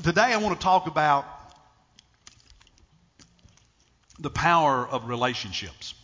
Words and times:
Today 0.00 0.22
I 0.22 0.38
want 0.38 0.58
to 0.58 0.64
talk 0.64 0.86
about 0.86 1.26
the 4.18 4.30
power 4.30 4.88
of 4.88 5.06
relationships, 5.06 5.94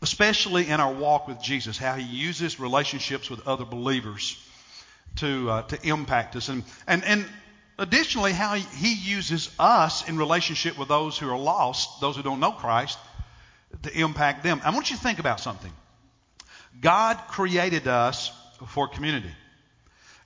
especially 0.00 0.66
in 0.66 0.80
our 0.80 0.94
walk 0.94 1.28
with 1.28 1.42
Jesus, 1.42 1.76
how 1.76 1.94
he 1.94 2.04
uses 2.04 2.58
relationships 2.58 3.28
with 3.28 3.46
other 3.46 3.66
believers 3.66 4.42
to, 5.16 5.50
uh, 5.50 5.62
to 5.64 5.86
impact 5.86 6.36
us. 6.36 6.48
And, 6.48 6.64
and, 6.86 7.04
and 7.04 7.26
additionally, 7.78 8.32
how 8.32 8.54
he, 8.54 8.62
he 8.62 8.94
uses 8.94 9.50
us 9.58 10.08
in 10.08 10.16
relationship 10.16 10.78
with 10.78 10.88
those 10.88 11.18
who 11.18 11.28
are 11.28 11.38
lost, 11.38 12.00
those 12.00 12.16
who 12.16 12.22
don't 12.22 12.40
know 12.40 12.52
Christ, 12.52 12.98
to 13.82 13.92
impact 13.92 14.42
them. 14.42 14.62
I 14.64 14.70
want 14.70 14.88
you 14.88 14.96
to 14.96 15.02
think 15.02 15.18
about 15.18 15.40
something. 15.40 15.72
God 16.80 17.18
created 17.28 17.86
us 17.86 18.32
for 18.68 18.88
community. 18.88 19.30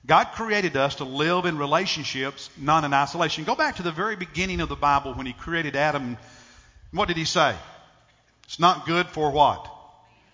God 0.05 0.25
created 0.33 0.75
us 0.75 0.95
to 0.95 1.05
live 1.05 1.45
in 1.45 1.57
relationships, 1.57 2.49
not 2.57 2.83
in 2.83 2.93
isolation. 2.93 3.45
Go 3.45 3.55
back 3.55 3.77
to 3.77 3.83
the 3.83 3.91
very 3.91 4.17
beginning 4.17 4.59
of 4.59 4.67
the 4.67 4.75
Bible 4.75 5.13
when 5.13 5.25
He 5.25 5.33
created 5.33 5.75
Adam. 5.75 6.17
What 6.91 7.07
did 7.07 7.15
He 7.15 7.25
say? 7.25 7.55
It's 8.43 8.59
not 8.59 8.85
good 8.85 9.07
for 9.07 9.31
what? 9.31 9.69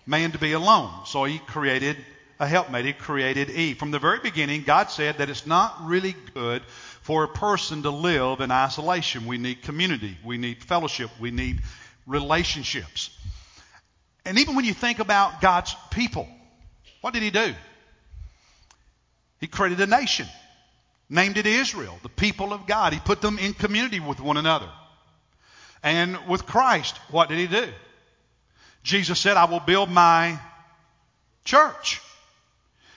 Man 0.06 0.32
to 0.32 0.38
be 0.38 0.52
alone. 0.52 0.90
So 1.06 1.22
He 1.24 1.38
created 1.38 1.96
a 2.40 2.48
helpmate. 2.48 2.84
He 2.84 2.92
created 2.92 3.48
Eve. 3.48 3.78
From 3.78 3.92
the 3.92 4.00
very 4.00 4.18
beginning, 4.18 4.62
God 4.62 4.90
said 4.90 5.18
that 5.18 5.30
it's 5.30 5.46
not 5.46 5.86
really 5.86 6.16
good 6.34 6.62
for 7.02 7.22
a 7.22 7.28
person 7.28 7.82
to 7.82 7.90
live 7.90 8.40
in 8.40 8.50
isolation. 8.50 9.26
We 9.26 9.38
need 9.38 9.62
community. 9.62 10.16
We 10.24 10.36
need 10.36 10.64
fellowship. 10.64 11.10
We 11.20 11.30
need 11.30 11.60
relationships. 12.06 13.16
And 14.24 14.38
even 14.38 14.56
when 14.56 14.64
you 14.64 14.74
think 14.74 14.98
about 14.98 15.40
God's 15.40 15.76
people, 15.90 16.26
what 17.02 17.14
did 17.14 17.22
He 17.22 17.30
do? 17.30 17.54
He 19.40 19.46
created 19.46 19.80
a 19.80 19.86
nation, 19.86 20.26
named 21.08 21.38
it 21.38 21.46
Israel, 21.46 21.98
the 22.02 22.08
people 22.08 22.52
of 22.52 22.66
God. 22.66 22.92
He 22.92 23.00
put 23.00 23.20
them 23.20 23.38
in 23.38 23.54
community 23.54 23.98
with 23.98 24.20
one 24.20 24.36
another. 24.36 24.68
And 25.82 26.26
with 26.28 26.44
Christ, 26.44 26.96
what 27.10 27.28
did 27.30 27.38
he 27.38 27.46
do? 27.46 27.72
Jesus 28.82 29.18
said, 29.18 29.36
I 29.36 29.46
will 29.46 29.60
build 29.60 29.90
my 29.90 30.38
church. 31.44 32.00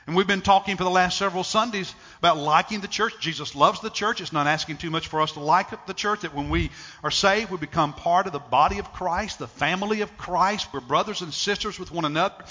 And 0.06 0.16
we've 0.16 0.28
been 0.28 0.42
talking 0.42 0.76
for 0.76 0.84
the 0.84 0.90
last 0.90 1.18
several 1.18 1.46
Sundays 1.46 1.94
about 2.20 2.38
liking 2.38 2.82
the 2.82 2.90
church. 2.90 3.14
Jesus 3.22 3.56
loves 3.56 3.80
the 3.80 3.90
church. 3.90 4.20
It's 4.20 4.34
not 4.34 4.48
asking 4.48 4.78
too 4.78 4.90
much 4.90 5.08
for 5.08 5.22
us 5.22 5.32
to 5.34 5.40
like 5.40 5.86
the 5.86 5.94
church. 5.94 6.22
That 6.22 6.36
when 6.36 6.50
we 6.50 6.72
are 7.04 7.12
saved, 7.12 7.52
we 7.52 7.58
become 7.58 7.94
part 7.94 8.28
of 8.28 8.34
the 8.34 8.40
body 8.40 8.80
of 8.80 8.92
Christ, 8.92 9.40
the 9.40 9.48
family 9.48 10.02
of 10.02 10.18
Christ. 10.18 10.68
We're 10.73 10.82
brothers 10.82 11.22
and 11.22 11.34
sisters 11.34 11.80
with 11.80 11.92
one 11.92 12.04
another 12.04 12.44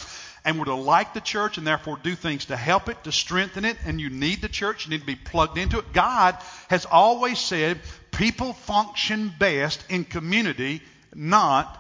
and 0.45 0.59
we're 0.59 0.65
to 0.65 0.75
like 0.75 1.15
the 1.15 1.21
church 1.21 1.59
and 1.59 1.67
therefore 1.67 1.99
do 2.03 2.15
things 2.15 2.47
to 2.47 2.57
help 2.57 2.89
it, 2.89 3.05
to 3.05 3.13
strengthen 3.13 3.65
it, 3.65 3.77
and 3.85 4.01
you 4.01 4.11
need 4.11 4.41
the 4.41 4.49
church, 4.49 4.87
you 4.87 4.91
need 4.91 5.01
to 5.01 5.07
be 5.07 5.15
plugged 5.15 5.59
into 5.59 5.79
it. 5.79 5.93
God 5.93 6.37
has 6.69 6.85
always 6.85 7.39
said 7.39 7.79
people 8.11 8.53
function 8.53 9.33
best 9.39 9.85
in 9.89 10.05
community, 10.05 10.83
not 11.15 11.79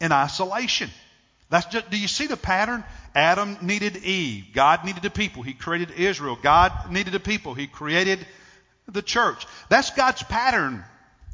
in 0.00 0.12
isolation. 0.12 0.90
That's 1.48 1.66
just, 1.66 1.90
do 1.90 1.98
you 1.98 2.08
see 2.08 2.26
the 2.26 2.36
pattern? 2.36 2.84
Adam 3.16 3.56
needed 3.62 3.96
Eve. 3.96 4.48
God 4.52 4.84
needed 4.84 5.02
a 5.06 5.10
people. 5.10 5.42
He 5.42 5.54
created 5.54 5.90
Israel. 5.92 6.38
God 6.40 6.90
needed 6.90 7.14
a 7.14 7.20
people. 7.20 7.54
He 7.54 7.66
created 7.66 8.24
the 8.86 9.00
church. 9.00 9.46
That's 9.70 9.90
God's 9.90 10.22
pattern 10.22 10.84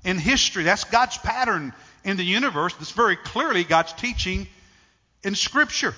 in 0.04 0.16
history. 0.16 0.62
That's 0.62 0.84
God's 0.84 1.18
pattern 1.18 1.74
in 2.04 2.16
the 2.16 2.24
universe. 2.24 2.72
That's 2.74 2.92
very 2.92 3.16
clearly 3.16 3.64
God's 3.64 3.92
teaching 3.94 4.46
in 5.24 5.34
Scripture. 5.34 5.92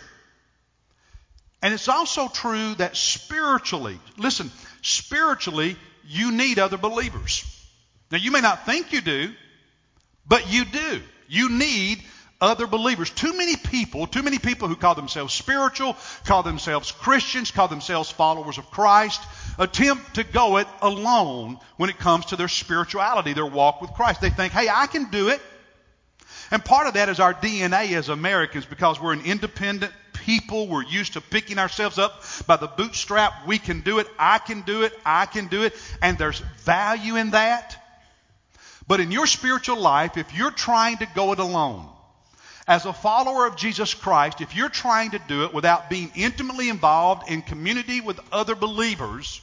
And 1.61 1.75
it's 1.75 1.89
also 1.89 2.29
true 2.29 2.75
that 2.77 2.97
spiritually, 2.97 4.01
listen, 4.17 4.51
spiritually, 4.81 5.77
you 6.07 6.33
need 6.33 6.59
other 6.59 6.79
believers. 6.79 7.45
Now, 8.11 8.17
you 8.17 8.31
may 8.31 8.41
not 8.41 8.65
think 8.65 8.95
you 8.95 9.03
do, 9.03 9.35
but 10.27 10.51
you 10.51 10.65
do. 10.65 11.03
You 11.29 11.51
need 11.51 12.03
other 12.45 12.67
believers. 12.67 13.11
Too 13.11 13.37
many 13.37 13.57
people, 13.57 14.07
too 14.07 14.23
many 14.23 14.39
people 14.39 14.69
who 14.69 14.77
call 14.77 14.95
themselves 14.95 15.33
spiritual, 15.33 15.97
call 16.25 16.43
themselves 16.43 16.93
Christians, 16.93 17.51
call 17.51 17.69
themselves 17.69 18.11
followers 18.11 18.59
of 18.59 18.71
Christ, 18.71 19.23
attempt 19.59 20.15
to 20.15 20.25
go 20.25 20.59
it 20.59 20.69
alone 20.83 21.59
when 21.77 21.91
it 21.91 21.99
comes 21.99 22.27
to 22.27 22.37
their 22.37 22.49
spirituality, 22.49 23.33
their 23.33 23.47
walk 23.47 23.81
with 23.81 23.93
Christ. 23.93 24.21
They 24.21 24.31
think, 24.31 24.53
hey, 24.53 24.69
I 24.69 24.87
can 24.87 25.11
do 25.11 25.29
it. 25.29 25.41
And 26.51 26.65
part 26.65 26.87
of 26.87 26.95
that 26.95 27.09
is 27.09 27.21
our 27.21 27.35
DNA 27.35 27.93
as 27.93 28.09
Americans 28.09 28.67
because 28.67 29.01
we're 29.01 29.15
an 29.15 29.25
independent 29.25 29.93
people. 30.13 30.69
We're 30.69 30.85
used 30.85 31.15
to 31.15 31.21
picking 31.21 31.59
ourselves 31.59 31.99
up 31.99 32.23
by 32.47 32.57
the 32.57 32.67
bootstrap. 32.67 33.47
We 33.47 33.59
can 33.59 33.81
do 33.81 33.99
it. 33.99 34.07
I 34.19 34.39
can 34.39 34.63
do 34.63 34.83
it. 34.83 34.93
I 35.05 35.27
can 35.27 35.49
do 35.49 35.63
it. 35.63 35.75
And 36.03 36.19
there's 36.19 36.41
value 36.65 37.17
in 37.17 37.31
that. 37.31 37.77
But 38.87 39.01
in 39.01 39.11
your 39.11 39.27
spiritual 39.27 39.81
life, 39.81 40.17
if 40.17 40.35
you're 40.35 40.51
trying 40.51 40.99
to 40.99 41.07
go 41.15 41.33
it 41.33 41.39
alone, 41.39 41.89
as 42.67 42.87
a 42.87 42.93
follower 42.93 43.47
of 43.47 43.57
Jesus 43.57 43.93
Christ, 43.93 44.41
if 44.41 44.57
you're 44.57 44.69
trying 44.69 45.11
to 45.11 45.19
do 45.19 45.45
it 45.45 45.53
without 45.53 45.91
being 45.91 46.11
intimately 46.15 46.69
involved 46.69 47.31
in 47.31 47.43
community 47.43 48.01
with 48.01 48.19
other 48.33 48.55
believers, 48.55 49.41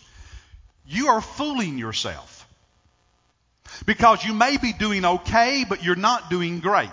you 0.87 1.09
are 1.09 1.21
fooling 1.21 1.77
yourself. 1.77 2.47
Because 3.85 4.23
you 4.25 4.33
may 4.33 4.57
be 4.57 4.73
doing 4.73 5.05
okay, 5.05 5.65
but 5.67 5.83
you're 5.83 5.95
not 5.95 6.29
doing 6.29 6.59
great. 6.59 6.89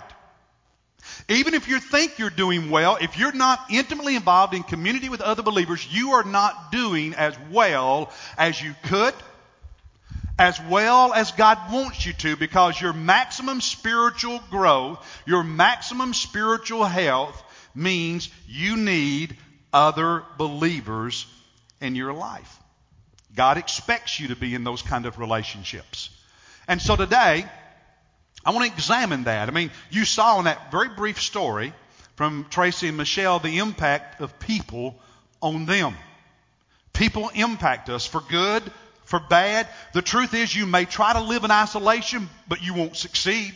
Even 1.27 1.53
if 1.53 1.67
you 1.67 1.79
think 1.79 2.19
you're 2.19 2.29
doing 2.29 2.69
well, 2.69 2.97
if 3.01 3.17
you're 3.17 3.31
not 3.31 3.59
intimately 3.69 4.15
involved 4.15 4.53
in 4.53 4.63
community 4.63 5.09
with 5.09 5.21
other 5.21 5.43
believers, 5.43 5.85
you 5.91 6.11
are 6.11 6.23
not 6.23 6.71
doing 6.71 7.13
as 7.15 7.35
well 7.51 8.11
as 8.37 8.61
you 8.61 8.75
could, 8.83 9.13
as 10.39 10.59
well 10.61 11.13
as 11.13 11.33
God 11.33 11.57
wants 11.69 12.05
you 12.05 12.13
to, 12.13 12.37
because 12.37 12.79
your 12.79 12.93
maximum 12.93 13.59
spiritual 13.59 14.39
growth, 14.49 15.05
your 15.25 15.43
maximum 15.43 16.13
spiritual 16.13 16.85
health 16.85 17.43
means 17.75 18.29
you 18.47 18.77
need 18.77 19.35
other 19.73 20.23
believers 20.37 21.27
in 21.81 21.93
your 21.95 22.13
life. 22.13 22.57
God 23.35 23.57
expects 23.57 24.19
you 24.19 24.29
to 24.29 24.35
be 24.35 24.55
in 24.55 24.63
those 24.63 24.81
kind 24.81 25.05
of 25.05 25.19
relationships. 25.19 26.09
And 26.69 26.81
so 26.81 26.95
today, 26.95 27.45
I 28.45 28.51
want 28.51 28.65
to 28.65 28.71
examine 28.73 29.25
that. 29.25 29.49
I 29.49 29.51
mean, 29.51 29.71
you 29.91 30.05
saw 30.05 30.39
in 30.39 30.45
that 30.45 30.71
very 30.71 30.89
brief 30.89 31.21
story 31.21 31.73
from 32.15 32.47
Tracy 32.49 32.87
and 32.87 32.97
Michelle 32.97 33.39
the 33.39 33.57
impact 33.57 34.21
of 34.21 34.39
people 34.39 34.95
on 35.41 35.65
them. 35.65 35.95
People 36.93 37.29
impact 37.35 37.89
us 37.89 38.05
for 38.05 38.21
good, 38.21 38.63
for 39.09 39.19
bad. 39.19 39.67
The 39.93 40.03
truth 40.03 40.33
is, 40.35 40.55
you 40.55 40.67
may 40.67 40.85
try 40.85 41.13
to 41.13 41.19
live 41.19 41.43
in 41.43 41.51
isolation, 41.51 42.29
but 42.47 42.61
you 42.61 42.75
won't 42.75 42.95
succeed. 42.95 43.53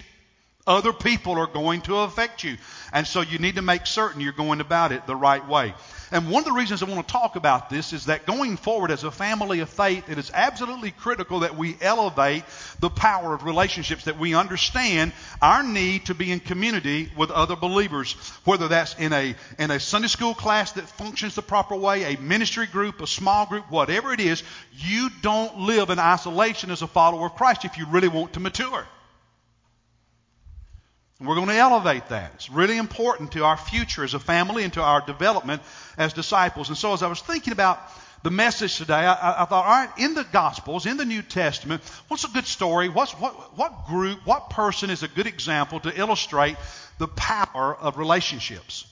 Other 0.66 0.94
people 0.94 1.34
are 1.34 1.47
going 1.47 1.81
to 1.81 1.97
affect 1.97 2.46
you. 2.46 2.57
And 2.94 3.06
so 3.06 3.19
you 3.19 3.38
need 3.38 3.56
to 3.56 3.62
make 3.62 3.85
certain 3.85 4.22
you're 4.22 4.31
going 4.31 4.62
about 4.62 4.94
it 4.94 5.06
the 5.06 5.16
right 5.16 5.46
way. 5.46 5.74
And 6.09 6.29
one 6.29 6.41
of 6.41 6.46
the 6.46 6.53
reasons 6.53 6.81
I 6.81 6.85
want 6.85 7.06
to 7.06 7.12
talk 7.12 7.35
about 7.35 7.69
this 7.69 7.91
is 7.91 8.06
that 8.06 8.25
going 8.25 8.56
forward 8.56 8.90
as 8.90 9.03
a 9.03 9.12
family 9.12 9.59
of 9.59 9.69
faith, 9.69 10.07
it 10.09 10.18
is 10.18 10.31
absolutely 10.34 10.91
critical 10.91 11.41
that 11.41 11.57
we 11.57 11.75
elevate 11.81 12.46
the 12.79 12.90
power 12.90 13.34
of 13.34 13.44
relationships, 13.44 14.06
that 14.06 14.18
we 14.18 14.35
understand 14.35 15.12
our 15.41 15.63
need 15.63 16.06
to 16.06 16.13
be 16.13 16.31
in 16.31 16.40
community 16.40 17.12
with 17.18 17.31
other 17.31 17.57
believers, 17.57 18.13
whether 18.45 18.69
that's 18.69 18.95
in 18.97 19.12
a, 19.12 19.35
in 19.59 19.69
a 19.69 19.81
Sunday 19.81 20.07
school 20.07 20.34
class 20.34 20.72
that 20.74 20.88
functions 20.88 21.35
the 21.35 21.41
proper 21.41 21.75
way, 21.75 22.13
a 22.13 22.19
ministry 22.22 22.68
group, 22.68 23.01
a 23.01 23.07
small 23.07 23.47
group, 23.47 23.69
whatever 23.69 24.13
it 24.13 24.22
is, 24.22 24.44
you 24.78 25.09
don't 25.22 25.57
live 25.57 25.90
in 25.90 26.00
isolation 26.00 26.72
as 26.72 26.81
a 26.81 26.88
follower 26.88 27.25
of 27.25 27.35
Christ 27.35 27.66
if 27.66 27.78
you 27.78 27.85
really 27.88 28.07
want 28.07 28.34
to 28.34 28.40
mature. 28.40 28.88
We're 31.25 31.35
going 31.35 31.47
to 31.47 31.56
elevate 31.56 32.09
that. 32.09 32.31
It's 32.35 32.50
really 32.50 32.78
important 32.78 33.31
to 33.34 33.45
our 33.45 33.56
future 33.56 34.03
as 34.03 34.13
a 34.13 34.19
family 34.19 34.63
and 34.63 34.73
to 34.73 34.81
our 34.81 35.00
development 35.06 35.61
as 35.97 36.11
disciples. 36.11 36.67
And 36.67 36.78
so, 36.78 36.94
as 36.94 37.01
I 37.01 37.07
was 37.07 37.22
thinking 37.22 37.53
about 37.53 37.79
the 38.23 38.31
message 38.31 38.78
today, 38.78 38.94
I, 38.94 39.44
I, 39.44 39.45
thought, 39.45 39.66
all 39.66 39.85
right, 39.85 39.89
in 39.97 40.16
the 40.16 40.23
Gospels, 40.23 40.85
in 40.85 40.97
the 40.97 41.06
New 41.06 41.22
Testament, 41.22 41.81
what's 42.07 42.25
a 42.25 42.30
good 42.30 42.45
story? 42.45 42.89
What's, 42.89 43.12
what, 43.13 43.57
what 43.57 43.88
group, 43.88 44.25
what 44.25 44.50
person 44.50 44.89
is 44.89 45.03
a 45.03 45.07
good 45.07 45.27
example 45.27 45.80
to 45.81 45.98
illustrate 45.98 46.57
the 47.00 47.07
power 47.07 47.75
of 47.75 47.98
relationships? 47.98 48.86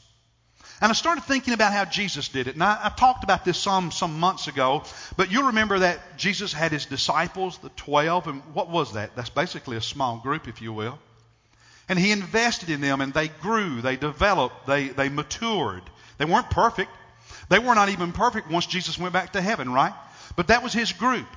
And 0.81 0.89
I 0.89 0.93
started 0.93 1.25
thinking 1.25 1.53
about 1.53 1.73
how 1.73 1.85
Jesus 1.85 2.29
did 2.29 2.47
it. 2.47 2.55
And 2.55 2.63
I, 2.63 2.79
I 2.85 2.89
talked 2.89 3.23
about 3.23 3.45
this 3.45 3.57
some, 3.57 3.91
some 3.91 4.19
months 4.19 4.47
ago, 4.47 4.83
but 5.15 5.31
you'll 5.31 5.47
remember 5.47 5.79
that 5.79 6.17
Jesus 6.17 6.53
had 6.53 6.71
his 6.71 6.85
disciples, 6.85 7.57
the 7.59 7.69
12, 7.69 8.27
and 8.27 8.41
what 8.53 8.69
was 8.69 8.93
that? 8.93 9.15
That's 9.15 9.29
basically 9.29 9.77
a 9.77 9.81
small 9.81 10.17
group, 10.17 10.47
if 10.47 10.61
you 10.61 10.73
will. 10.73 10.97
And 11.91 11.99
he 11.99 12.13
invested 12.13 12.69
in 12.69 12.79
them 12.79 13.01
and 13.01 13.13
they 13.13 13.27
grew, 13.27 13.81
they 13.81 13.97
developed, 13.97 14.65
they, 14.65 14.87
they 14.87 15.09
matured. 15.09 15.83
They 16.19 16.23
weren't 16.23 16.49
perfect. 16.49 16.89
They 17.49 17.59
were 17.59 17.75
not 17.75 17.89
even 17.89 18.13
perfect 18.13 18.49
once 18.49 18.65
Jesus 18.65 18.97
went 18.97 19.11
back 19.11 19.33
to 19.33 19.41
heaven, 19.41 19.73
right? 19.73 19.93
But 20.37 20.47
that 20.47 20.63
was 20.63 20.71
his 20.71 20.93
group. 20.93 21.27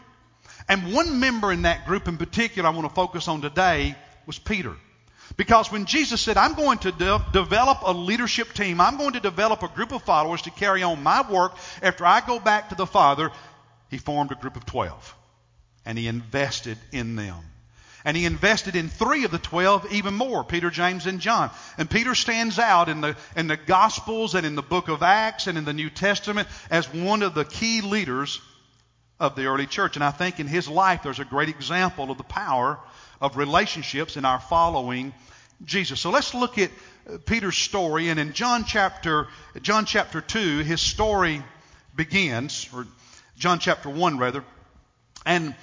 And 0.69 0.95
one 0.95 1.19
member 1.19 1.51
in 1.51 1.63
that 1.63 1.87
group 1.87 2.07
in 2.07 2.19
particular 2.19 2.69
I 2.69 2.73
want 2.73 2.89
to 2.89 2.95
focus 2.95 3.27
on 3.27 3.41
today 3.41 3.97
was 4.27 4.39
Peter. 4.39 4.77
Because 5.37 5.73
when 5.73 5.87
Jesus 5.87 6.21
said, 6.21 6.37
I'm 6.37 6.55
going 6.55 6.79
to 6.79 6.93
de- 6.93 7.27
develop 7.33 7.79
a 7.83 7.93
leadership 7.93 8.53
team, 8.53 8.81
I'm 8.81 8.97
going 8.97 9.15
to 9.15 9.21
develop 9.21 9.65
a 9.65 9.69
group 9.69 9.91
of 9.91 10.05
followers 10.05 10.43
to 10.43 10.53
carry 10.53 10.85
on 10.85 11.03
my 11.03 11.29
work 11.29 11.57
after 11.83 12.07
I 12.07 12.21
go 12.25 12.39
back 12.39 12.69
to 12.69 12.77
the 12.77 12.87
Father, 12.87 13.33
he 13.91 13.99
formed 13.99 14.31
a 14.31 14.37
group 14.37 14.55
of 14.55 14.65
12. 14.65 15.17
and 15.85 15.99
he 15.99 16.07
invested 16.07 16.79
in 16.93 17.17
them. 17.17 17.43
And 18.05 18.17
he 18.17 18.27
invested 18.27 18.77
in 18.77 18.89
three 18.89 19.25
of 19.25 19.31
the 19.31 19.39
twelve 19.39 19.91
even 19.91 20.15
more 20.15 20.45
Peter, 20.45 20.71
James, 20.71 21.07
and 21.07 21.21
John. 21.21 21.51
And 21.79 21.89
Peter 21.89 22.15
stands 22.15 22.59
out 22.59 22.89
in 22.91 23.01
the, 23.01 23.17
in 23.35 23.47
the 23.47 23.57
Gospels 23.57 24.35
and 24.35 24.45
in 24.45 24.55
the 24.55 24.63
book 24.63 24.89
of 24.89 25.03
Acts 25.03 25.47
and 25.47 25.57
in 25.57 25.65
the 25.65 25.73
New 25.73 25.89
Testament 25.89 26.47
as 26.71 26.93
one 26.93 27.23
of 27.23 27.35
the 27.35 27.47
key 27.47 27.81
leaders 27.81 28.41
of 29.19 29.37
the 29.37 29.47
early 29.47 29.67
church. 29.67 29.97
And 29.97 30.05
I 30.05 30.11
think 30.11 30.39
in 30.39 30.47
his 30.47 30.69
life 30.69 31.03
there's 31.03 31.19
a 31.19 31.25
great 31.25 31.49
example 31.49 32.11
of 32.11 32.19
the 32.19 32.25
power 32.25 32.79
of 33.23 33.39
relationships 33.39 34.19
in 34.19 34.27
our 34.27 34.41
following 34.41 35.15
Jesus. 35.65 36.01
So 36.01 36.11
let's 36.11 36.35
look 36.35 36.59
at 36.59 36.71
uh, 37.09 37.19
Peter's 37.25 37.57
story. 37.57 38.09
And 38.09 38.21
in 38.21 38.35
John 38.35 38.65
chapter, 38.65 39.29
John 39.63 39.87
chapter 39.87 40.21
2, 40.21 40.59
his 40.59 40.83
story 40.83 41.43
begins, 41.97 42.69
or 42.75 42.87
John 43.39 43.61
chapter 43.61 43.89
1 43.89 44.19
rather. 44.19 44.45
And 45.25 45.55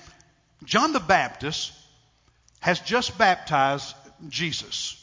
John 0.63 0.94
the 0.94 0.99
Baptist 0.99 1.73
has 2.61 2.79
just 2.79 3.17
baptized 3.17 3.95
Jesus. 4.29 4.97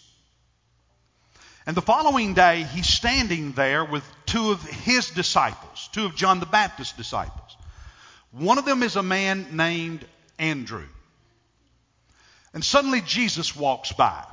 And 1.66 1.76
the 1.76 1.82
following 1.82 2.32
day, 2.32 2.62
he's 2.62 2.86
standing 2.88 3.52
there 3.52 3.84
with 3.84 4.02
two 4.24 4.52
of 4.52 4.62
his 4.62 5.10
disciples, 5.10 5.90
two 5.92 6.06
of 6.06 6.16
John 6.16 6.40
the 6.40 6.46
Baptist's 6.46 6.96
disciples. 6.96 7.56
One 8.30 8.56
of 8.56 8.64
them 8.64 8.82
is 8.82 8.96
a 8.96 9.02
man 9.02 9.56
named 9.56 10.06
Andrew. 10.38 10.86
And 12.54 12.64
suddenly 12.64 13.02
Jesus 13.02 13.54
walks 13.54 13.92
by. 13.92 14.24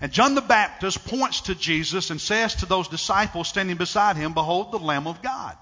And 0.00 0.12
John 0.12 0.34
the 0.34 0.40
Baptist 0.40 1.04
points 1.06 1.40
to 1.42 1.54
Jesus 1.54 2.10
and 2.10 2.20
says 2.20 2.54
to 2.56 2.66
those 2.66 2.86
disciples 2.86 3.48
standing 3.48 3.76
beside 3.76 4.16
him, 4.16 4.34
Behold 4.34 4.70
the 4.70 4.78
Lamb 4.78 5.06
of 5.06 5.22
God. 5.22 5.56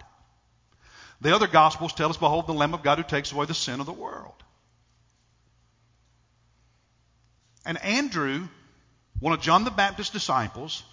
The 1.21 1.35
other 1.35 1.47
Gospels 1.47 1.95
tell 1.95 2.11
us, 2.11 2.19
Behold 2.19 2.47
the 2.47 2.53
Lamb 2.53 2.75
of 2.75 2.83
God 2.83 2.99
who 2.99 3.05
takes 3.05 3.33
away 3.33 3.47
the 3.47 3.55
sin 3.55 3.81
of 3.81 3.87
the 3.87 3.93
world. 3.93 4.35
And 7.67 7.83
Andrew, 7.83 8.49
one 9.19 9.33
of 9.33 9.43
John 9.43 9.65
the 9.65 9.71
Baptist's 9.71 10.13
disciples, 10.13 10.85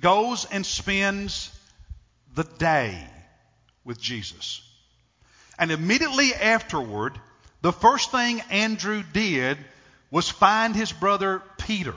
goes 0.00 0.44
and 0.44 0.64
spends 0.64 1.50
the 2.34 2.44
day 2.44 3.02
with 3.84 4.00
Jesus. 4.00 4.60
And 5.58 5.70
immediately 5.70 6.34
afterward, 6.34 7.18
the 7.62 7.72
first 7.72 8.10
thing 8.10 8.42
Andrew 8.50 9.02
did 9.12 9.56
was 10.10 10.28
find 10.28 10.76
his 10.76 10.92
brother 10.92 11.42
Peter 11.58 11.94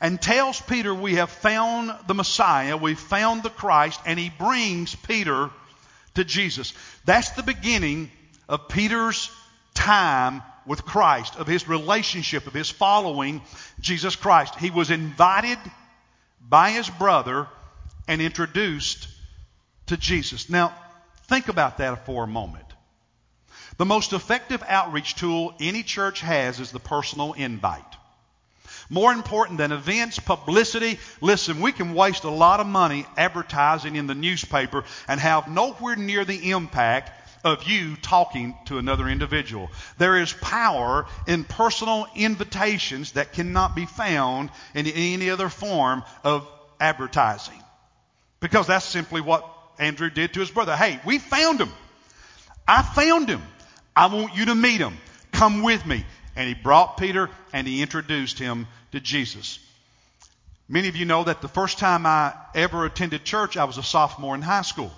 and 0.00 0.20
tells 0.20 0.60
Peter, 0.60 0.94
We 0.94 1.16
have 1.16 1.30
found 1.30 1.92
the 2.06 2.14
Messiah, 2.14 2.76
we've 2.76 3.00
found 3.00 3.42
the 3.42 3.50
Christ, 3.50 4.00
and 4.06 4.18
he 4.18 4.30
brings 4.30 4.94
Peter 4.94 5.50
to 6.14 6.24
Jesus. 6.24 6.72
That's 7.04 7.30
the 7.30 7.42
beginning 7.42 8.10
of 8.48 8.68
Peter's 8.68 9.30
time 9.74 10.42
with 10.66 10.84
Christ, 10.84 11.36
of 11.36 11.46
his 11.46 11.68
relationship, 11.68 12.46
of 12.46 12.52
his 12.52 12.70
following 12.70 13.42
Jesus 13.80 14.16
Christ. 14.16 14.56
He 14.56 14.70
was 14.70 14.90
invited 14.90 15.58
by 16.40 16.70
his 16.70 16.88
brother 16.88 17.46
and 18.08 18.20
introduced 18.20 19.08
to 19.86 19.96
Jesus. 19.96 20.50
Now, 20.50 20.74
think 21.28 21.48
about 21.48 21.78
that 21.78 22.06
for 22.06 22.24
a 22.24 22.28
moment. 22.28 22.64
The 23.78 23.84
most 23.84 24.12
effective 24.12 24.62
outreach 24.66 25.16
tool 25.16 25.54
any 25.60 25.82
church 25.82 26.20
has 26.20 26.60
is 26.60 26.72
the 26.72 26.80
personal 26.80 27.34
invite. 27.34 27.84
More 28.88 29.12
important 29.12 29.58
than 29.58 29.72
events, 29.72 30.18
publicity. 30.18 30.98
Listen, 31.20 31.60
we 31.60 31.72
can 31.72 31.94
waste 31.94 32.24
a 32.24 32.30
lot 32.30 32.60
of 32.60 32.66
money 32.66 33.04
advertising 33.16 33.96
in 33.96 34.06
the 34.06 34.14
newspaper 34.14 34.84
and 35.08 35.20
have 35.20 35.48
nowhere 35.48 35.96
near 35.96 36.24
the 36.24 36.50
impact 36.52 37.10
of 37.46 37.62
you 37.62 37.94
talking 37.94 38.56
to 38.64 38.78
another 38.78 39.06
individual. 39.06 39.70
There 39.98 40.16
is 40.16 40.32
power 40.32 41.06
in 41.28 41.44
personal 41.44 42.08
invitations 42.16 43.12
that 43.12 43.32
cannot 43.32 43.76
be 43.76 43.86
found 43.86 44.50
in 44.74 44.88
any 44.88 45.30
other 45.30 45.48
form 45.48 46.02
of 46.24 46.46
advertising. 46.80 47.62
Because 48.40 48.66
that's 48.66 48.84
simply 48.84 49.20
what 49.20 49.48
Andrew 49.78 50.10
did 50.10 50.34
to 50.34 50.40
his 50.40 50.50
brother. 50.50 50.74
Hey, 50.74 50.98
we 51.06 51.20
found 51.20 51.60
him. 51.60 51.70
I 52.66 52.82
found 52.82 53.28
him. 53.28 53.42
I 53.94 54.06
want 54.06 54.34
you 54.34 54.46
to 54.46 54.54
meet 54.56 54.80
him. 54.80 54.96
Come 55.30 55.62
with 55.62 55.86
me. 55.86 56.04
And 56.34 56.48
he 56.48 56.54
brought 56.54 56.96
Peter 56.96 57.30
and 57.52 57.64
he 57.64 57.80
introduced 57.80 58.40
him 58.40 58.66
to 58.90 58.98
Jesus. 58.98 59.60
Many 60.68 60.88
of 60.88 60.96
you 60.96 61.04
know 61.04 61.22
that 61.22 61.42
the 61.42 61.48
first 61.48 61.78
time 61.78 62.06
I 62.06 62.34
ever 62.56 62.84
attended 62.84 63.24
church, 63.24 63.56
I 63.56 63.64
was 63.64 63.78
a 63.78 63.84
sophomore 63.84 64.34
in 64.34 64.42
high 64.42 64.62
school. 64.62 64.90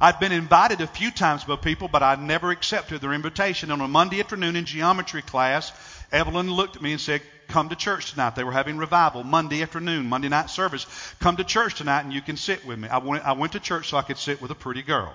I'd 0.00 0.20
been 0.20 0.32
invited 0.32 0.80
a 0.80 0.86
few 0.86 1.10
times 1.10 1.44
by 1.44 1.56
people, 1.56 1.88
but 1.88 2.02
I 2.02 2.14
never 2.14 2.50
accepted 2.50 3.00
their 3.00 3.12
invitation. 3.12 3.70
On 3.70 3.80
a 3.80 3.88
Monday 3.88 4.20
afternoon 4.20 4.54
in 4.54 4.64
geometry 4.64 5.22
class, 5.22 5.72
Evelyn 6.12 6.50
looked 6.50 6.76
at 6.76 6.82
me 6.82 6.92
and 6.92 7.00
said, 7.00 7.22
Come 7.48 7.70
to 7.70 7.76
church 7.76 8.12
tonight. 8.12 8.36
They 8.36 8.44
were 8.44 8.52
having 8.52 8.76
revival 8.76 9.24
Monday 9.24 9.62
afternoon, 9.62 10.08
Monday 10.08 10.28
night 10.28 10.50
service. 10.50 10.86
Come 11.18 11.36
to 11.38 11.44
church 11.44 11.76
tonight 11.76 12.04
and 12.04 12.12
you 12.12 12.20
can 12.20 12.36
sit 12.36 12.64
with 12.66 12.78
me. 12.78 12.88
I 12.88 12.98
went, 12.98 13.24
I 13.26 13.32
went 13.32 13.52
to 13.52 13.60
church 13.60 13.88
so 13.88 13.96
I 13.96 14.02
could 14.02 14.18
sit 14.18 14.42
with 14.42 14.50
a 14.50 14.54
pretty 14.54 14.82
girl. 14.82 15.12